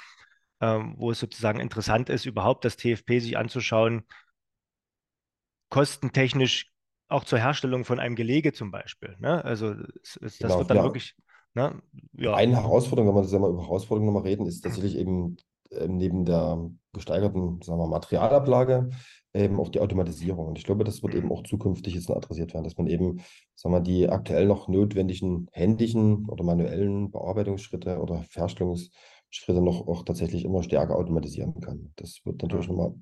ähm, 0.60 0.96
wo 0.98 1.12
es 1.12 1.20
sozusagen 1.20 1.60
interessant 1.60 2.10
ist, 2.10 2.26
überhaupt 2.26 2.66
das 2.66 2.78
TFP 2.78 3.20
sich 3.20 3.38
anzuschauen, 3.38 4.04
kostentechnisch 5.70 6.72
auch 7.08 7.24
zur 7.24 7.40
Herstellung 7.40 7.86
von 7.86 8.00
einem 8.00 8.16
Gelege 8.16 8.54
zum 8.54 8.72
Beispiel. 8.72 9.16
Ne? 9.20 9.44
Also 9.44 9.76
es, 10.02 10.18
es, 10.18 10.38
das 10.38 10.40
genau. 10.40 10.60
wird 10.60 10.70
dann 10.70 10.78
Ja, 10.78 10.84
wirklich, 10.84 11.16
ne? 11.54 11.82
Ja, 12.14 12.34
Eine 12.36 12.58
Herausforderung, 12.58 13.16
wenn 13.16 13.24
wir 13.24 13.42
wir, 13.42 13.48
über 13.48 13.62
Herausforderungen 13.64 14.14
nochmal 14.14 14.30
reden, 14.30 14.46
ist 14.46 14.62
tatsächlich 14.62 14.98
eben 14.98 15.38
ähm, 15.72 15.98
neben 15.98 16.26
der 16.26 16.70
gesteigerten 16.94 17.62
sagen 17.62 17.80
wir, 17.80 17.88
Materialablage 17.88 18.90
eben 19.34 19.60
auch 19.60 19.70
die 19.70 19.80
Automatisierung. 19.80 20.48
Und 20.48 20.58
ich 20.58 20.66
glaube, 20.66 20.84
das 20.84 21.04
wird 21.04 21.16
eben 21.16 21.32
auch 21.32 21.44
zukünftig 21.44 21.96
jetzt 21.96 22.10
noch 22.10 22.18
adressiert 22.18 22.54
werden, 22.54 22.66
dass 22.66 22.78
man 22.78 22.88
eben 22.88 23.22
sagen 23.56 23.74
wir, 23.74 23.80
die 23.80 24.10
aktuell 24.10 24.46
noch 24.46 24.68
notwendigen 24.68 25.48
händischen 25.54 26.26
oder 26.28 26.44
manuellen 26.44 27.12
Bearbeitungsschritte 27.12 28.00
oder 28.00 28.24
Fertigungsschritte 28.24 29.62
noch 29.62 29.88
auch 29.88 30.04
tatsächlich 30.04 30.44
immer 30.44 30.64
stärker 30.64 30.98
automatisieren 30.98 31.62
kann. 31.62 31.94
Das 31.96 32.20
wird 32.26 32.42
natürlich 32.42 32.68
nochmal 32.68 32.94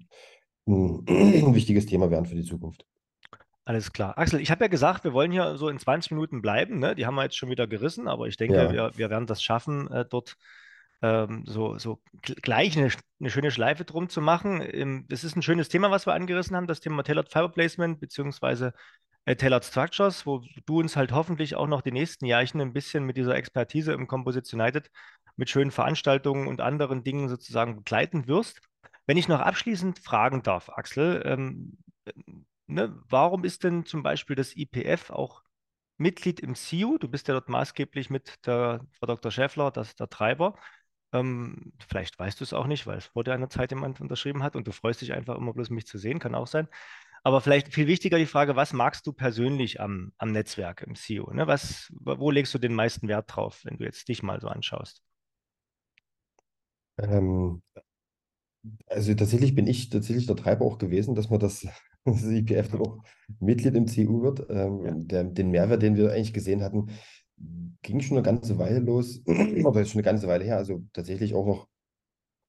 ein 0.67 1.05
wichtiges 1.55 1.87
Thema 1.87 2.11
werden 2.11 2.25
für 2.25 2.35
die 2.35 2.43
Zukunft. 2.43 2.85
Alles 3.69 3.93
klar. 3.93 4.17
Axel, 4.17 4.39
ich 4.41 4.49
habe 4.49 4.63
ja 4.63 4.67
gesagt, 4.67 5.03
wir 5.03 5.13
wollen 5.13 5.31
hier 5.31 5.55
so 5.55 5.69
in 5.69 5.77
20 5.77 6.09
Minuten 6.09 6.41
bleiben. 6.41 6.79
Ne? 6.79 6.95
Die 6.95 7.05
haben 7.05 7.13
wir 7.13 7.21
jetzt 7.21 7.37
schon 7.37 7.51
wieder 7.51 7.67
gerissen, 7.67 8.07
aber 8.07 8.25
ich 8.25 8.35
denke, 8.35 8.55
Ja, 8.55 8.71
wir, 8.71 8.97
wir 8.97 9.11
werden 9.11 9.27
das 9.27 9.43
schaffen, 9.43 9.91
äh, 9.91 10.05
dort 10.09 10.37
ähm, 11.03 11.43
so, 11.45 11.77
so 11.77 12.01
gl- 12.23 12.41
gleich 12.41 12.75
eine, 12.75 12.89
eine 13.19 13.29
schöne 13.29 13.51
Schleife 13.51 13.85
drum 13.85 14.09
zu 14.09 14.21
machen. 14.21 14.67
Ähm, 14.73 15.05
das 15.07 15.23
ist 15.23 15.35
ein 15.35 15.43
schönes 15.43 15.69
Thema, 15.69 15.91
was 15.91 16.07
wir 16.07 16.13
angerissen 16.15 16.55
haben, 16.55 16.65
das 16.65 16.79
Thema 16.79 17.03
Tailored 17.03 17.31
Fiber 17.31 17.49
Placement 17.49 17.99
beziehungsweise 17.99 18.73
äh, 19.25 19.35
Tailored 19.35 19.63
Structures, 19.63 20.25
wo 20.25 20.41
du 20.65 20.79
uns 20.79 20.95
halt 20.95 21.11
hoffentlich 21.11 21.55
auch 21.55 21.67
noch 21.67 21.83
die 21.83 21.91
nächsten 21.91 22.25
Jahrchen 22.25 22.61
ein 22.61 22.73
bisschen 22.73 23.05
mit 23.05 23.17
dieser 23.17 23.35
Expertise 23.35 23.93
im 23.93 24.07
Composites 24.07 24.51
United 24.51 24.89
mit 25.35 25.47
schönen 25.47 25.69
Veranstaltungen 25.69 26.47
und 26.47 26.59
anderen 26.59 27.03
Dingen 27.03 27.29
sozusagen 27.29 27.75
begleiten 27.75 28.27
wirst. 28.27 28.61
Wenn 29.05 29.17
ich 29.17 29.27
noch 29.27 29.41
abschließend 29.41 29.99
fragen 29.99 30.41
darf, 30.41 30.69
Axel, 30.69 31.21
ähm, 31.23 31.77
ne, 32.69 32.95
warum 33.09 33.43
ist 33.45 33.63
denn 33.63 33.85
zum 33.85 34.03
Beispiel 34.03 34.35
das 34.35 34.55
IPF 34.55 35.09
auch 35.11 35.43
Mitglied 35.97 36.39
im 36.39 36.55
CIU? 36.55 36.97
Du 36.97 37.07
bist 37.09 37.27
ja 37.27 37.33
dort 37.33 37.49
maßgeblich 37.49 38.09
mit 38.09 38.45
der 38.47 38.85
Frau 38.99 39.07
Dr. 39.07 39.31
Schäffler, 39.31 39.71
das 39.71 39.95
der 39.95 40.09
Treiber. 40.09 40.55
Ähm, 41.13 41.73
vielleicht 41.89 42.19
weißt 42.19 42.39
du 42.39 42.43
es 42.43 42.53
auch 42.53 42.67
nicht, 42.67 42.87
weil 42.87 42.97
es 42.99 43.07
vor 43.07 43.23
dir 43.23 43.33
einer 43.33 43.49
Zeit 43.49 43.71
jemand 43.71 43.99
unterschrieben 44.01 44.43
hat 44.43 44.55
und 44.55 44.67
du 44.67 44.71
freust 44.71 45.01
dich 45.01 45.13
einfach 45.13 45.35
immer 45.37 45.53
bloß, 45.53 45.69
mich 45.71 45.87
zu 45.87 45.97
sehen, 45.97 46.19
kann 46.19 46.35
auch 46.35 46.47
sein. 46.47 46.67
Aber 47.23 47.41
vielleicht 47.41 47.73
viel 47.73 47.87
wichtiger 47.87 48.17
die 48.17 48.25
Frage, 48.27 48.55
was 48.57 48.73
magst 48.73 49.07
du 49.07 49.13
persönlich 49.13 49.81
am, 49.81 50.13
am 50.17 50.31
Netzwerk, 50.31 50.83
im 50.83 50.95
CIU? 50.95 51.31
Ne? 51.33 51.47
Was, 51.47 51.89
wo 51.99 52.31
legst 52.31 52.53
du 52.53 52.59
den 52.59 52.75
meisten 52.75 53.07
Wert 53.09 53.35
drauf, 53.35 53.61
wenn 53.65 53.77
du 53.77 53.85
jetzt 53.85 54.07
dich 54.09 54.23
mal 54.23 54.41
so 54.41 54.47
anschaust? 54.49 55.03
ähm, 56.97 57.61
Also 58.87 59.13
tatsächlich 59.13 59.55
bin 59.55 59.67
ich 59.67 59.89
tatsächlich 59.89 60.25
der 60.27 60.35
Treiber 60.35 60.65
auch 60.65 60.77
gewesen, 60.77 61.15
dass 61.15 61.29
man 61.29 61.39
das, 61.39 61.67
das 62.05 62.23
IPF 62.23 62.69
dann 62.69 62.81
auch 62.81 63.03
Mitglied 63.39 63.75
im 63.75 63.85
CU 63.87 64.21
wird. 64.21 64.47
Ja. 64.49 64.65
Ähm, 64.65 65.07
der, 65.07 65.23
den 65.23 65.51
Mehrwert, 65.51 65.81
den 65.81 65.95
wir 65.95 66.11
eigentlich 66.11 66.33
gesehen 66.33 66.63
hatten, 66.63 66.87
ging 67.81 68.01
schon 68.01 68.17
eine 68.17 68.25
ganze 68.25 68.57
Weile 68.57 68.79
los, 68.79 69.21
oder 69.25 69.81
ist 69.81 69.89
schon 69.91 69.99
eine 69.99 70.05
ganze 70.05 70.27
Weile 70.27 70.43
her. 70.45 70.57
Also 70.57 70.83
tatsächlich 70.93 71.33
auch 71.33 71.45
noch, 71.45 71.67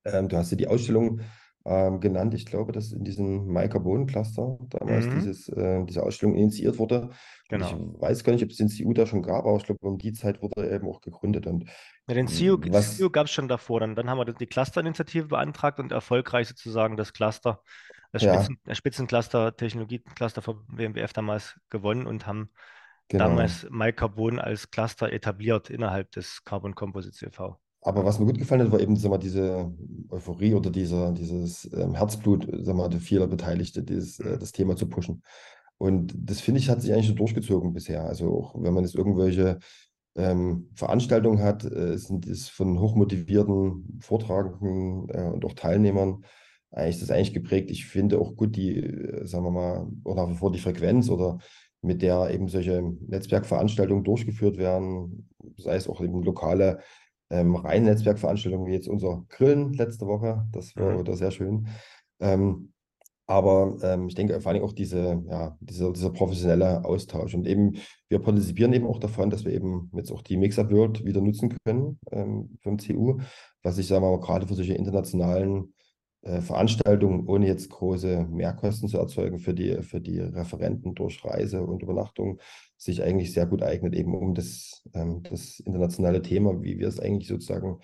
ähm, 0.05 0.29
du 0.29 0.37
hast 0.37 0.51
ja 0.51 0.57
die 0.57 0.69
Ausstellung 0.69 1.21
ähm, 1.65 2.01
genannt. 2.01 2.35
Ich 2.35 2.47
glaube, 2.47 2.73
dass 2.73 2.93
in 2.93 3.05
diesem 3.05 3.47
Mai-Carbon-Cluster 3.53 4.59
damals 4.71 5.07
Mhm, 5.07 5.11
dieses, 5.11 5.49
äh, 5.51 5.85
diese 5.85 6.03
Ausstellung 6.03 6.35
initiiert 6.35 6.79
wurde. 6.79 7.11
Und 7.51 7.61
ich 7.61 7.71
genau. 7.71 8.01
weiß 8.01 8.25
gar 8.25 8.33
nicht, 8.33 8.45
ob 8.45 8.51
es 8.51 8.57
den 8.57 8.69
CU 8.69 8.93
da 8.93 9.07
schon 9.07 9.23
gab, 9.23 9.45
aber 9.45 9.57
ich 9.57 9.65
glaube, 9.65 9.81
um 9.87 9.99
die 9.99 10.13
Zeit 10.13 10.41
wurde 10.41 10.67
er 10.67 10.77
eben 10.77 10.89
auch 10.89 11.01
gegründet. 11.01 11.47
Und 11.47 11.69
Ja, 12.09 12.15
den 12.15 12.29
CEO, 12.29 12.59
was, 12.71 12.97
CEO 12.97 13.11
gab 13.11 13.27
es 13.27 13.33
schon 13.33 13.49
davor. 13.49 13.81
Dann, 13.81 13.95
dann 13.95 14.09
haben 14.09 14.19
wir 14.19 14.25
die 14.25 14.47
Cluster-Initiative 14.47 15.27
beantragt 15.27 15.79
und 15.81 15.93
erfolgreich 15.93 16.49
sozusagen 16.49 16.97
das 16.97 17.13
Cluster, 17.13 17.63
das 18.13 18.23
ja, 18.23 18.35
Spitzen, 18.35 18.59
Spitzencluster, 18.73 19.57
Technologie-Cluster 19.57 20.43
von 20.43 20.65
WMWF 20.69 21.13
damals 21.13 21.59
gewonnen 21.69 22.07
und 22.07 22.27
haben 22.27 22.51
genau. 23.09 23.29
damals 23.29 23.67
MyCarbon 23.71 24.39
als 24.39 24.71
Cluster 24.71 25.13
etabliert 25.13 25.71
innerhalb 25.71 26.11
des 26.13 26.43
Carbon 26.45 26.75
Composites 26.75 27.23
e.V. 27.23 27.57
Aber 27.83 28.05
was 28.05 28.19
mir 28.19 28.27
gut 28.27 28.39
gefallen 28.39 28.63
hat, 28.63 28.73
war 28.73 28.81
eben 28.81 28.97
sag 28.97 29.11
mal, 29.11 29.19
diese 29.19 29.73
Euphorie 30.11 30.55
oder 30.55 30.71
dieser, 30.71 31.13
dieses 31.13 31.71
ähm, 31.73 31.95
Herzblut, 31.95 32.47
sag 32.61 32.77
mal, 32.77 32.89
der 32.89 33.01
vieler 33.01 33.27
Beteiligte, 33.27 33.83
dieses, 33.83 34.21
äh, 34.21 34.39
das 34.39 34.53
Thema 34.53 34.77
zu 34.77 34.87
pushen. 34.87 35.23
Und 35.79 36.13
das 36.15 36.41
finde 36.41 36.61
ich, 36.61 36.69
hat 36.69 36.83
sich 36.83 36.93
eigentlich 36.93 37.09
so 37.09 37.15
durchgezogen 37.15 37.73
bisher. 37.73 38.05
Also 38.05 38.37
auch 38.37 38.55
wenn 38.63 38.75
man 38.75 38.85
jetzt 38.85 38.97
irgendwelche 38.97 39.61
ähm, 40.15 40.69
Veranstaltungen 40.75 41.43
hat, 41.43 41.65
äh, 41.65 41.97
sind 41.97 42.27
es 42.27 42.51
von 42.51 42.79
hochmotivierten 42.79 43.99
Vortragenden 44.03 45.09
äh, 45.09 45.31
und 45.31 45.45
auch 45.47 45.55
Teilnehmern 45.55 46.25
eigentlich 46.73 46.97
das 46.97 47.03
ist 47.05 47.11
eigentlich 47.11 47.35
geprägt. 47.35 47.71
Ich 47.71 47.87
finde 47.87 48.19
auch 48.19 48.37
gut 48.37 48.57
die, 48.57 48.77
äh, 48.77 49.27
sagen 49.27 49.45
wir 49.45 49.51
mal, 49.51 49.89
oder 50.05 50.23
nach 50.23 50.31
wie 50.31 50.37
vor 50.37 50.53
die 50.53 50.59
Frequenz 50.59 51.09
oder 51.09 51.39
mit 51.83 52.03
der 52.03 52.31
eben 52.31 52.49
solche 52.49 52.83
Netzwerkveranstaltungen 53.09 54.05
durchgeführt 54.05 54.59
werden, 54.59 55.29
sei 55.57 55.77
es 55.77 55.89
auch 55.89 56.01
eben 56.01 56.23
lokale 56.23 56.81
ähm, 57.31 57.57
rein 57.57 57.85
Netzwerkveranstaltungen 57.85 58.67
wie 58.67 58.75
jetzt 58.75 58.89
unser 58.89 59.25
Grillen 59.29 59.73
letzte 59.73 60.07
Woche. 60.07 60.47
Das 60.53 60.77
war 60.77 60.99
Mhm. 60.99 61.15
sehr 61.15 61.31
schön. 61.31 61.69
Ähm, 62.21 62.73
aber 63.27 63.77
ähm, 63.83 64.09
ich 64.09 64.17
denke 64.17 64.41
vor 64.41 64.51
allem 64.51 64.65
auch 64.65 64.73
diese, 64.73 65.23
ja, 65.31 65.57
dieser, 65.61 65.93
dieser 65.93 66.11
professionelle 66.11 66.85
Austausch. 66.85 67.33
Und 67.35 67.47
eben, 67.47 67.77
wir 68.09 68.19
partizipieren 68.19 68.73
eben 68.73 68.89
auch 68.89 68.99
davon, 68.99 69.31
dass 69.31 69.45
wir 69.45 69.53
eben 69.53 69.89
jetzt 69.95 70.11
auch 70.11 70.23
die 70.23 70.37
Mixup 70.37 70.73
World 70.73 71.05
wieder 71.05 71.21
nutzen 71.21 71.57
können 71.65 72.01
ähm, 72.11 72.59
vom 72.61 72.77
CU, 72.79 73.21
was 73.63 73.79
ich 73.79 73.87
sage 73.87 74.01
mal 74.01 74.19
gerade 74.19 74.49
für 74.49 74.55
solche 74.55 74.75
internationalen 74.75 75.73
Veranstaltungen, 76.23 77.27
ohne 77.27 77.47
jetzt 77.47 77.71
große 77.71 78.27
Mehrkosten 78.31 78.89
zu 78.89 78.99
erzeugen 78.99 79.39
für 79.39 79.55
die, 79.55 79.83
für 79.83 80.03
die 80.03 80.21
Referenten 80.21 80.95
durch 80.95 81.25
Reise 81.25 81.63
und 81.63 81.83
Übernachtung, 81.83 82.39
sich 82.77 83.03
eigentlich 83.03 83.33
sehr 83.33 83.47
gut 83.47 83.63
eignet, 83.63 83.95
eben 83.95 84.15
um 84.15 84.35
das, 84.35 84.83
ähm, 84.95 85.23
das 85.23 85.61
internationale 85.61 86.21
Thema, 86.21 86.63
wie 86.63 86.79
wir 86.79 86.89
es 86.89 87.01
eigentlich 87.01 87.29
sozusagen 87.29 87.79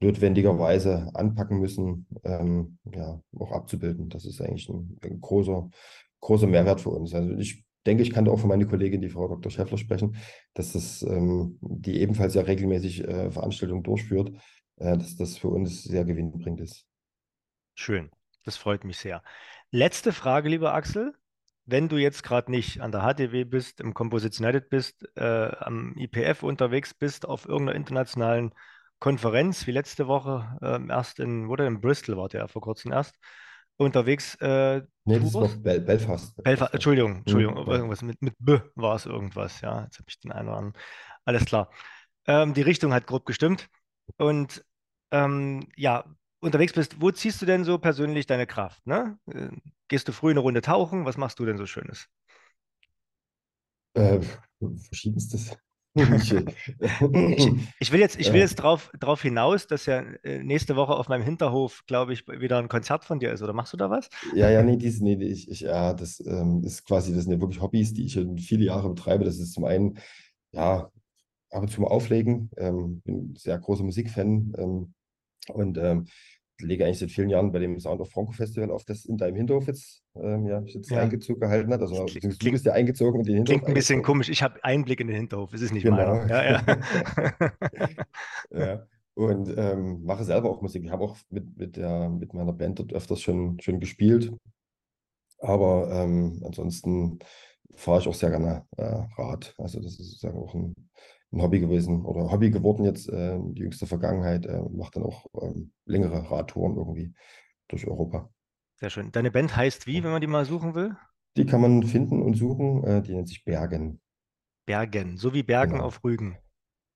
notwendigerweise 0.00 1.10
anpacken 1.14 1.58
müssen, 1.58 2.06
ähm, 2.24 2.78
ja, 2.92 3.20
auch 3.38 3.52
abzubilden. 3.52 4.08
Das 4.08 4.24
ist 4.24 4.40
eigentlich 4.40 4.68
ein, 4.68 4.98
ein 5.02 5.20
großer, 5.20 5.70
großer 6.20 6.46
Mehrwert 6.46 6.80
für 6.80 6.90
uns. 6.90 7.14
Also 7.14 7.32
ich 7.34 7.64
denke, 7.86 8.02
ich 8.02 8.12
kann 8.12 8.24
da 8.24 8.32
auch 8.32 8.38
für 8.38 8.46
meine 8.46 8.66
Kollegin, 8.66 9.00
die 9.00 9.08
Frau 9.08 9.28
Dr. 9.28 9.50
Schäffler, 9.50 9.78
sprechen, 9.78 10.16
dass 10.54 10.72
das, 10.72 11.02
ähm, 11.02 11.58
die 11.60 12.00
ebenfalls 12.00 12.34
ja 12.34 12.42
regelmäßig 12.42 13.04
äh, 13.04 13.30
Veranstaltungen 13.30 13.82
durchführt, 13.82 14.32
äh, 14.76 14.96
dass 14.96 15.16
das 15.16 15.36
für 15.36 15.48
uns 15.48 15.84
sehr 15.84 16.04
gewinnbringend 16.04 16.60
ist. 16.60 16.86
Schön, 17.74 18.10
das 18.44 18.56
freut 18.56 18.84
mich 18.84 18.98
sehr. 18.98 19.22
Letzte 19.70 20.12
Frage, 20.12 20.48
lieber 20.48 20.74
Axel. 20.74 21.14
Wenn 21.66 21.88
du 21.88 21.96
jetzt 21.96 22.22
gerade 22.22 22.50
nicht 22.50 22.80
an 22.82 22.92
der 22.92 23.02
HTW 23.02 23.44
bist, 23.44 23.80
im 23.80 23.94
Composites 23.94 24.38
United 24.38 24.68
bist, 24.68 25.08
äh, 25.16 25.22
am 25.58 25.96
IPF 25.96 26.42
unterwegs 26.42 26.92
bist, 26.92 27.26
auf 27.26 27.46
irgendeiner 27.48 27.76
internationalen 27.76 28.52
Konferenz, 28.98 29.66
wie 29.66 29.72
letzte 29.72 30.06
Woche, 30.06 30.58
ähm, 30.62 30.90
erst 30.90 31.20
in, 31.20 31.48
oder 31.48 31.66
in 31.66 31.80
Bristol 31.80 32.16
war 32.18 32.28
der 32.28 32.40
ja 32.42 32.48
vor 32.48 32.60
kurzem 32.62 32.92
erst, 32.92 33.14
unterwegs 33.76 34.34
äh, 34.36 34.82
Nee, 35.04 35.18
das 35.20 35.32
war 35.34 35.42
Tours? 35.42 35.62
Bel 35.62 35.80
Belfast. 35.80 36.34
Belfast. 36.42 36.72
Entschuldigung, 36.74 37.16
Entschuldigung, 37.18 37.56
Hm, 37.56 37.66
ja. 37.66 37.72
irgendwas 37.76 38.02
mit, 38.02 38.20
mit 38.22 38.34
B 38.38 38.58
war 38.74 38.96
es 38.96 39.06
irgendwas, 39.06 39.60
ja. 39.62 39.84
Jetzt 39.84 39.98
habe 39.98 40.06
ich 40.08 40.20
den 40.20 40.32
einen 40.32 40.48
oder 40.48 40.58
anderen. 40.58 40.82
Alles 41.24 41.44
klar. 41.44 41.70
Ähm, 42.26 42.54
die 42.54 42.62
Richtung 42.62 42.92
hat 42.94 43.06
grob 43.06 43.26
gestimmt. 43.26 43.68
Und 44.16 44.64
ähm, 45.10 45.68
ja, 45.76 46.04
unterwegs 46.44 46.72
bist, 46.72 47.00
wo 47.00 47.10
ziehst 47.10 47.42
du 47.42 47.46
denn 47.46 47.64
so 47.64 47.78
persönlich 47.78 48.26
deine 48.26 48.46
Kraft, 48.46 48.86
ne? 48.86 49.18
Äh, 49.32 49.48
Gehst 49.88 50.08
du 50.08 50.12
früh 50.12 50.30
eine 50.30 50.40
Runde 50.40 50.62
tauchen? 50.62 51.04
Was 51.04 51.16
machst 51.18 51.38
du 51.38 51.44
denn 51.44 51.58
so 51.58 51.66
Schönes? 51.66 52.08
Äh, 53.94 54.20
verschiedenstes. 54.88 55.56
Ich, 55.96 56.32
äh, 56.32 56.44
Ich, 57.36 57.52
ich 57.78 57.92
will 57.92 58.00
jetzt, 58.00 58.18
ich 58.18 58.32
will 58.32 58.40
äh, 58.40 58.40
jetzt 58.40 58.56
drauf, 58.56 58.90
drauf 58.98 59.22
hinaus, 59.22 59.68
dass 59.68 59.86
ja 59.86 60.02
nächste 60.24 60.74
Woche 60.74 60.94
auf 60.94 61.08
meinem 61.08 61.22
Hinterhof, 61.22 61.84
glaube 61.86 62.12
ich, 62.12 62.26
wieder 62.26 62.58
ein 62.58 62.68
Konzert 62.68 63.04
von 63.04 63.20
dir 63.20 63.32
ist. 63.32 63.42
Oder 63.42 63.52
machst 63.52 63.72
du 63.72 63.76
da 63.76 63.90
was? 63.90 64.10
ja, 64.32 64.50
ja, 64.50 64.62
nee, 64.62 64.76
dies, 64.76 65.00
nee, 65.00 65.14
ich, 65.22 65.48
ich, 65.48 65.60
ja, 65.60 65.92
das 65.94 66.20
ähm, 66.26 66.62
ist 66.64 66.84
quasi, 66.84 67.14
das 67.14 67.24
sind 67.24 67.32
ja 67.32 67.40
wirklich 67.40 67.60
Hobbys, 67.60 67.92
die 67.94 68.06
ich 68.06 68.12
schon 68.14 68.38
viele 68.38 68.64
Jahre 68.64 68.88
betreibe. 68.88 69.24
Das 69.24 69.38
ist 69.38 69.52
zum 69.52 69.64
einen, 69.64 69.98
ja, 70.52 70.90
ab 71.50 71.62
und 71.62 71.70
zu 71.70 71.80
mal 71.80 71.88
auflegen. 71.88 72.50
Ähm, 72.56 73.00
bin 73.02 73.32
ein 73.32 73.36
sehr 73.36 73.58
großer 73.58 73.84
Musikfan 73.84 74.52
ähm, 74.58 74.94
und 75.48 75.78
ähm, 75.78 76.06
lege 76.60 76.84
eigentlich 76.84 76.98
seit 77.00 77.10
vielen 77.10 77.28
Jahren 77.30 77.50
bei 77.52 77.58
dem 77.58 77.78
Sound 77.80 78.00
of 78.00 78.10
Franco 78.10 78.32
Festival 78.32 78.70
auf, 78.70 78.84
das 78.84 79.04
in 79.04 79.16
deinem 79.16 79.36
Hinterhof 79.36 79.66
jetzt, 79.66 80.02
ähm, 80.16 80.46
ja, 80.46 80.60
jetzt 80.60 80.90
Ja, 80.90 81.00
Einzug 81.00 81.40
gehalten 81.40 81.72
hat. 81.72 81.80
Also, 81.80 81.94
kli- 81.94 82.14
beziehungsweise 82.14 82.30
du 82.30 82.38
klingt, 82.38 82.52
bist 82.54 82.64
ja 82.66 82.72
eingezogen 82.72 83.20
und 83.20 83.26
in 83.26 83.32
den 83.32 83.36
Hinterhof 83.38 83.60
klingt 83.62 83.68
ein 83.68 83.74
bisschen 83.74 83.94
eingezogen. 83.96 84.12
komisch. 84.14 84.28
Ich 84.28 84.42
habe 84.42 84.62
Einblick 84.64 85.00
in 85.00 85.08
den 85.08 85.16
Hinterhof. 85.16 85.52
Es 85.52 85.60
ist 85.62 85.72
nicht 85.72 85.84
meiner. 85.84 86.20
Genau. 86.22 86.34
Ja, 86.34 86.44
ja. 86.52 87.54
Ja. 88.50 88.86
Und 89.16 89.52
ähm, 89.56 90.02
mache 90.04 90.24
selber 90.24 90.50
auch 90.50 90.60
Musik. 90.60 90.84
Ich 90.84 90.90
habe 90.90 91.04
auch 91.04 91.16
mit, 91.30 91.56
mit, 91.56 91.76
der, 91.76 92.08
mit 92.08 92.34
meiner 92.34 92.52
Band 92.52 92.80
dort 92.80 92.92
öfters 92.92 93.20
schon, 93.20 93.60
schon 93.60 93.78
gespielt. 93.78 94.32
Aber 95.38 95.88
ähm, 95.92 96.42
ansonsten 96.44 97.18
fahre 97.76 98.00
ich 98.00 98.08
auch 98.08 98.14
sehr 98.14 98.30
gerne 98.30 98.66
äh, 98.76 99.04
Rad. 99.16 99.54
Also 99.58 99.78
das 99.80 99.92
ist 100.00 100.10
sozusagen 100.10 100.38
auch 100.38 100.54
ein, 100.54 100.74
ein 101.34 101.42
Hobby 101.42 101.60
gewesen 101.60 102.04
oder 102.04 102.30
Hobby 102.30 102.50
geworden 102.50 102.84
jetzt 102.84 103.08
äh, 103.08 103.38
die 103.40 103.62
jüngste 103.62 103.86
Vergangenheit. 103.86 104.46
Äh, 104.46 104.62
mache 104.70 104.92
dann 104.94 105.02
auch 105.04 105.26
ähm, 105.42 105.72
längere 105.84 106.30
Radtouren 106.30 106.76
irgendwie 106.76 107.12
durch 107.68 107.86
Europa. 107.86 108.30
Sehr 108.76 108.90
schön. 108.90 109.12
Deine 109.12 109.30
Band 109.30 109.56
heißt 109.56 109.86
wie, 109.86 110.02
wenn 110.02 110.10
man 110.10 110.20
die 110.20 110.26
mal 110.26 110.44
suchen 110.44 110.74
will? 110.74 110.96
Die 111.36 111.46
kann 111.46 111.60
man 111.60 111.82
finden 111.82 112.22
und 112.22 112.34
suchen. 112.34 112.84
Äh, 112.84 113.02
die 113.02 113.14
nennt 113.14 113.28
sich 113.28 113.44
Bergen. 113.44 114.00
Bergen, 114.66 115.16
so 115.18 115.34
wie 115.34 115.42
Bergen 115.42 115.72
Genau. 115.72 115.84
auf 115.84 116.02
Rügen. 116.04 116.38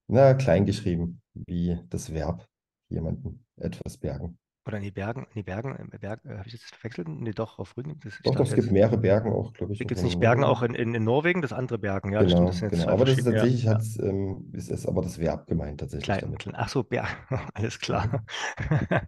Na, 0.07 0.33
klein 0.35 0.65
geschrieben, 0.65 1.21
wie 1.35 1.79
das 1.91 2.15
Verb 2.15 2.49
jemanden 2.89 3.45
etwas 3.57 3.99
bergen. 3.99 4.39
Oder 4.69 4.81
nee, 4.81 4.91
Bergen, 4.91 5.27
nee, 5.33 5.41
Bergen, 5.41 5.89
äh, 5.91 5.99
Berg, 5.99 6.21
äh, 6.27 6.37
habe 6.37 6.47
ich 6.47 6.53
das 6.53 6.61
verwechselt? 6.65 7.09
Nee, 7.09 7.31
doch, 7.31 7.59
auf 7.59 7.75
Rügen. 7.79 7.99
Das, 8.05 8.17
ich 8.17 8.21
Doch, 8.21 8.35
doch, 8.35 8.45
es 8.45 8.55
gibt 8.55 8.71
mehrere 8.71 8.99
Bergen 8.99 9.33
auch, 9.33 9.55
glaube 9.55 9.73
ich, 9.73 9.79
gibt 9.79 9.93
es 9.93 10.01
in 10.01 10.05
nicht 10.05 10.21
Bergen 10.21 10.45
auch 10.45 10.61
in, 10.61 10.75
in, 10.75 10.95
in 10.95 11.05
Norwegen? 11.05 11.41
Das 11.41 11.55
andere 11.55 11.79
Bergen, 11.79 12.13
ja, 12.13 12.23
das 12.23 12.33
stimmt, 12.33 12.49
das 12.51 12.61
Genau, 12.61 12.71
genau. 12.73 12.89
Aber 12.93 13.07
das 13.07 13.17
ist 13.17 13.25
tatsächlich, 13.25 13.65
ja. 13.65 13.81
ähm, 14.01 14.51
ist, 14.53 14.71
ist 14.71 14.87
aber 14.87 15.01
das 15.01 15.19
Verb 15.19 15.47
gemeint 15.47 15.81
tatsächlich 15.81 16.05
Klein, 16.05 16.21
damit. 16.21 16.47
Ach 16.53 16.69
so, 16.69 16.83
Berg, 16.83 17.09
alles 17.55 17.81
klar. 17.81 18.27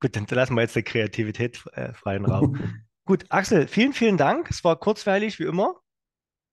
Gut, 0.00 0.14
dann 0.14 0.26
lassen 0.30 0.54
wir 0.54 0.62
jetzt 0.62 0.76
der 0.76 0.84
Kreativität 0.84 1.60
äh, 1.72 1.92
freien 1.92 2.24
Raum. 2.24 2.56
Gut, 3.04 3.24
Axel, 3.30 3.66
vielen, 3.66 3.92
vielen 3.92 4.16
Dank. 4.16 4.48
Es 4.48 4.62
war 4.62 4.78
kurzweilig 4.78 5.40
wie 5.40 5.44
immer. 5.44 5.74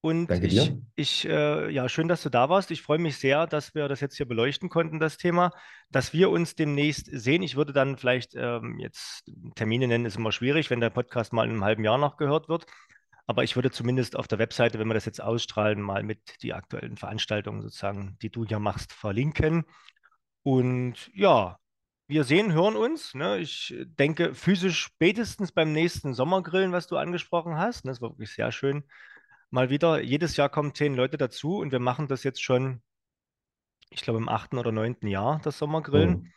Und 0.01 0.27
Danke 0.27 0.47
ich, 0.47 0.53
dir. 0.53 0.81
ich, 0.95 1.27
äh, 1.27 1.69
ja, 1.71 1.89
schön, 1.89 2.07
dass 2.07 2.21
du 2.21 2.29
da 2.29 2.49
warst. 2.49 2.71
Ich 2.71 2.81
freue 2.81 2.99
mich 2.99 3.17
sehr, 3.17 3.47
dass 3.47 3.73
wir 3.73 3.87
das 3.87 3.99
jetzt 3.99 4.17
hier 4.17 4.27
beleuchten 4.27 4.69
konnten, 4.69 4.99
das 4.99 5.17
Thema, 5.17 5.51
dass 5.89 6.13
wir 6.13 6.29
uns 6.29 6.55
demnächst 6.55 7.09
sehen. 7.11 7.41
Ich 7.41 7.55
würde 7.55 7.73
dann 7.73 7.97
vielleicht 7.97 8.35
ähm, 8.35 8.79
jetzt 8.79 9.23
Termine 9.55 9.87
nennen, 9.87 10.05
ist 10.05 10.17
immer 10.17 10.31
schwierig, 10.31 10.69
wenn 10.69 10.79
der 10.79 10.91
Podcast 10.91 11.33
mal 11.33 11.45
in 11.45 11.51
einem 11.51 11.63
halben 11.63 11.83
Jahr 11.83 11.97
noch 11.97 12.17
gehört 12.17 12.47
wird. 12.47 12.67
Aber 13.25 13.43
ich 13.43 13.55
würde 13.55 13.71
zumindest 13.71 14.15
auf 14.15 14.27
der 14.27 14.39
Webseite, 14.39 14.79
wenn 14.79 14.87
wir 14.87 14.93
das 14.93 15.05
jetzt 15.05 15.21
ausstrahlen, 15.21 15.81
mal 15.81 16.03
mit 16.03 16.41
die 16.41 16.53
aktuellen 16.53 16.95
Veranstaltungen 16.95 17.61
sozusagen, 17.61 18.17
die 18.21 18.29
du 18.29 18.45
hier 18.45 18.59
machst, 18.59 18.93
verlinken. 18.93 19.65
Und 20.43 21.11
ja, 21.13 21.59
wir 22.07 22.23
sehen, 22.23 22.53
hören 22.53 22.77
uns. 22.77 23.13
Ne? 23.15 23.39
Ich 23.39 23.75
denke, 23.99 24.33
physisch 24.33 24.79
spätestens 24.79 25.51
beim 25.51 25.73
nächsten 25.73 26.13
Sommergrillen, 26.13 26.71
was 26.71 26.87
du 26.87 26.95
angesprochen 26.95 27.57
hast. 27.57 27.83
Ne? 27.83 27.91
Das 27.91 28.01
war 28.01 28.11
wirklich 28.11 28.31
sehr 28.31 28.53
schön. 28.53 28.85
Mal 29.49 29.69
wieder, 29.69 30.01
jedes 30.01 30.35
Jahr 30.37 30.49
kommen 30.49 30.73
zehn 30.75 30.95
Leute 30.95 31.17
dazu 31.17 31.57
und 31.59 31.71
wir 31.71 31.79
machen 31.79 32.07
das 32.07 32.23
jetzt 32.23 32.43
schon, 32.43 32.81
ich 33.89 34.01
glaube, 34.01 34.19
im 34.19 34.29
achten 34.29 34.57
oder 34.57 34.71
neunten 34.71 35.07
Jahr, 35.07 35.39
das 35.43 35.57
Sommergrillen. 35.57 36.11
Mhm. 36.11 36.33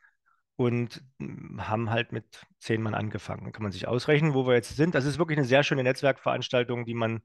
Und 0.56 1.02
mm, 1.18 1.62
haben 1.62 1.90
halt 1.90 2.12
mit 2.12 2.46
zehn 2.58 2.82
Mann 2.82 2.94
angefangen. 2.94 3.44
Dann 3.44 3.52
kann 3.52 3.62
man 3.62 3.72
sich 3.72 3.88
ausrechnen, 3.88 4.34
wo 4.34 4.46
wir 4.46 4.54
jetzt 4.54 4.76
sind. 4.76 4.94
Das 4.94 5.06
ist 5.06 5.18
wirklich 5.18 5.38
eine 5.38 5.46
sehr 5.46 5.62
schöne 5.62 5.82
Netzwerkveranstaltung, 5.82 6.84
die 6.84 6.94
man 6.94 7.22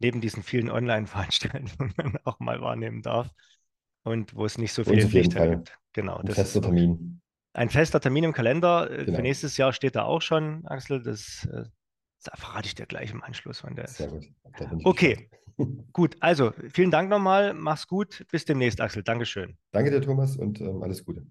neben 0.00 0.20
diesen 0.20 0.42
vielen 0.42 0.70
Online-Veranstaltungen 0.70 1.94
auch 2.24 2.40
mal 2.40 2.60
wahrnehmen 2.60 3.02
darf. 3.02 3.30
Und 4.02 4.34
wo 4.34 4.44
es 4.44 4.58
nicht 4.58 4.72
so 4.72 4.84
Für 4.84 4.90
viele 5.08 5.30
Fall 5.30 5.50
gibt. 5.50 5.78
Genau, 5.92 6.16
ein 6.18 6.28
fester. 6.28 6.60
Termin. 6.60 7.20
Ein 7.52 7.70
fester 7.70 8.00
Termin 8.00 8.24
im 8.24 8.32
Kalender. 8.32 8.90
äh, 8.90 8.98
Für 8.98 9.04
Genau. 9.06 9.20
nächstes 9.20 9.56
Jahr 9.56 9.72
steht 9.72 9.94
da 9.96 10.02
auch 10.02 10.20
schon, 10.20 10.66
Axel. 10.66 11.02
Das, 11.02 11.48
das 12.24 12.40
verrate 12.40 12.66
ich 12.66 12.74
dir 12.74 12.86
gleich 12.86 13.10
im 13.10 13.22
Anschluss, 13.22 13.62
wann 13.64 13.76
der 13.76 13.88
Sehr 13.88 14.06
ist. 14.06 14.12
gut. 14.12 14.28
Da 14.58 14.70
Okay, 14.84 15.28
gut. 15.92 16.16
Also, 16.20 16.52
vielen 16.72 16.90
Dank 16.90 17.10
nochmal. 17.10 17.54
Mach's 17.54 17.86
gut. 17.86 18.24
Bis 18.30 18.44
demnächst, 18.44 18.80
Axel. 18.80 19.02
Dankeschön. 19.02 19.56
Danke 19.72 19.90
dir, 19.90 20.00
Thomas, 20.00 20.36
und 20.36 20.60
ähm, 20.60 20.82
alles 20.82 21.04
Gute. 21.04 21.26